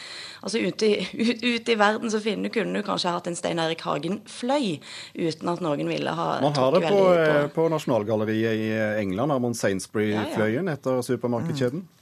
Altså 0.43 0.63
Ute 0.63 0.89
i, 0.89 1.07
ut, 1.27 1.43
ut 1.43 1.73
i 1.73 1.79
verden 1.79 2.13
så 2.13 2.23
finne, 2.23 2.53
kunne 2.53 2.79
du 2.79 2.87
kanskje 2.87 3.15
hatt 3.15 3.31
en 3.31 3.39
Stein 3.39 3.63
Erik 3.63 3.85
Hagen-fløy 3.87 4.79
uten 5.19 5.51
at 5.53 5.65
noen 5.65 5.91
ville 5.91 6.15
ha 6.17 6.29
Man 6.43 6.55
har 6.57 6.77
det 6.77 6.85
på, 6.87 6.99
på... 6.99 7.09
Eh, 7.17 7.49
på 7.53 7.67
Nasjonalgalleriet 7.73 8.63
i 8.63 8.71
England, 9.03 9.35
Armond 9.35 9.59
Sainsbury-fløyen 9.59 10.67
ja, 10.67 10.73
ja. 10.73 10.79
etter 10.79 11.03
supermarkedskjeden. 11.07 11.85
Mm. 11.85 12.02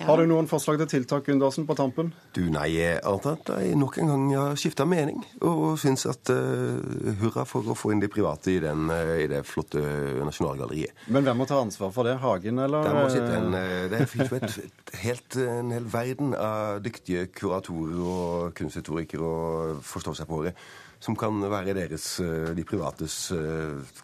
Ja. 0.00 0.06
Har 0.08 0.22
du 0.22 0.24
noen 0.28 0.46
forslag 0.48 0.78
til 0.80 0.88
tiltak 0.88 1.26
Gundersen, 1.28 1.66
på 1.68 1.74
tampen? 1.76 2.12
Du, 2.32 2.40
Nei, 2.52 2.70
annet 2.80 3.50
enn 3.52 3.66
jeg 3.66 3.78
nok 3.80 3.98
en 4.00 4.12
gang 4.12 4.22
har 4.32 4.60
skifta 4.60 4.86
mening. 4.88 5.20
Og 5.44 5.76
syns 5.80 6.06
at 6.08 6.32
uh, 6.32 6.80
hurra 7.20 7.44
for 7.48 7.68
å 7.68 7.76
få 7.76 7.92
inn 7.92 8.00
de 8.00 8.08
private 8.12 8.54
i, 8.54 8.60
den, 8.62 8.88
uh, 8.88 9.12
i 9.20 9.28
det 9.28 9.42
flotte 9.48 9.82
Nasjonalgalleriet. 10.24 11.04
Men 11.12 11.26
hvem 11.26 11.42
må 11.42 11.48
ta 11.50 11.60
ansvar 11.60 11.92
for 11.92 12.08
det? 12.08 12.16
Hagen, 12.22 12.62
eller? 12.64 12.88
Der 12.88 12.96
må 12.96 13.04
sitte 13.12 13.36
en, 13.36 13.52
uh, 13.52 13.84
det 13.92 14.06
fins 14.08 14.32
jo 14.32 14.40
et, 14.40 14.56
et 14.64 14.94
helt, 15.02 15.38
en 15.44 15.76
hel 15.76 15.92
verden 15.92 16.32
av 16.38 16.80
dyktige 16.84 17.28
kuratorer 17.36 18.00
og 18.00 18.56
kunsthistorikere 18.56 19.28
og 19.28 19.84
forstå 19.84 20.16
seg 20.22 20.32
på 20.32 20.40
det, 20.48 20.56
som 21.04 21.18
kan 21.18 21.36
være 21.52 21.76
deres, 21.76 22.14
de 22.56 22.64
privates 22.64 23.16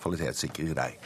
kvalitetssikrere 0.03 0.77
der. 0.77 0.96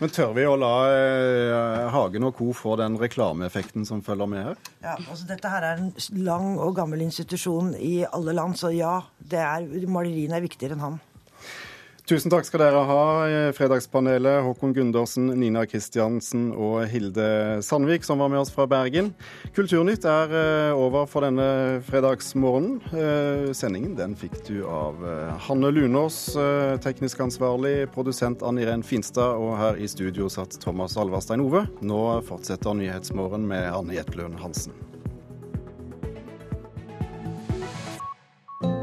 Men 0.00 0.08
tør 0.16 0.30
vi 0.32 0.46
å 0.48 0.54
la 0.56 0.74
eh, 0.88 1.88
Hagen 1.92 2.24
og 2.24 2.38
co. 2.38 2.46
få 2.56 2.78
den 2.80 2.94
reklameeffekten 2.96 3.84
som 3.84 4.00
følger 4.00 4.30
med 4.32 4.46
her? 4.46 4.62
Ja, 4.80 4.94
altså 4.96 5.26
Dette 5.28 5.50
her 5.52 5.66
er 5.68 5.82
en 5.82 5.90
lang 6.24 6.54
og 6.56 6.72
gammel 6.78 7.02
institusjon 7.04 7.74
i 7.76 8.06
alle 8.08 8.32
land, 8.38 8.56
så 8.56 8.72
ja, 8.72 8.94
det 9.20 9.42
er, 9.44 9.66
maleriene 9.92 10.38
er 10.38 10.46
viktigere 10.46 10.78
enn 10.78 10.86
han. 10.86 10.96
Tusen 12.10 12.32
takk 12.32 12.42
skal 12.42 12.64
dere 12.64 12.80
ha, 12.88 13.02
Fredagspanelet. 13.54 14.40
Håkon 14.42 14.72
Gundersen, 14.74 15.28
Nina 15.38 15.62
Kristiansen 15.62 16.48
og 16.50 16.80
Hilde 16.90 17.60
Sandvik, 17.62 18.02
som 18.02 18.18
var 18.18 18.32
med 18.32 18.40
oss 18.40 18.50
fra 18.50 18.64
Bergen. 18.66 19.12
Kulturnytt 19.54 20.02
er 20.10 20.34
eh, 20.34 20.74
over 20.74 21.06
for 21.06 21.22
denne 21.22 21.78
fredagsmorgenen. 21.86 22.80
Eh, 22.90 23.52
sendingen 23.54 23.94
den 23.94 24.16
fikk 24.18 24.40
du 24.48 24.64
av 24.66 24.98
eh, 25.06 25.30
Hanne 25.46 25.70
Lunås, 25.70 26.18
teknisk 26.82 27.22
ansvarlig, 27.22 27.86
produsent 27.94 28.42
Ann 28.42 28.58
Irén 28.58 28.82
Finstad, 28.82 29.38
og 29.38 29.54
her 29.60 29.78
i 29.78 29.86
studio 29.86 30.26
satt 30.26 30.58
Thomas 30.58 30.98
Alverstein 30.98 31.44
Ove. 31.46 31.62
Nå 31.78 32.00
fortsetter 32.26 32.74
Nyhetsmorgen 32.74 33.46
med 33.46 33.70
Anne 33.70 33.94
Jetlund 34.00 34.42
Hansen. 34.42 34.74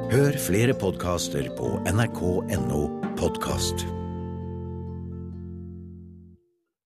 Hør 0.08 0.40
flere 0.40 0.72
podkaster 0.80 1.52
på 1.60 1.76
nrk.no 1.92 2.97
podkast. 3.18 4.07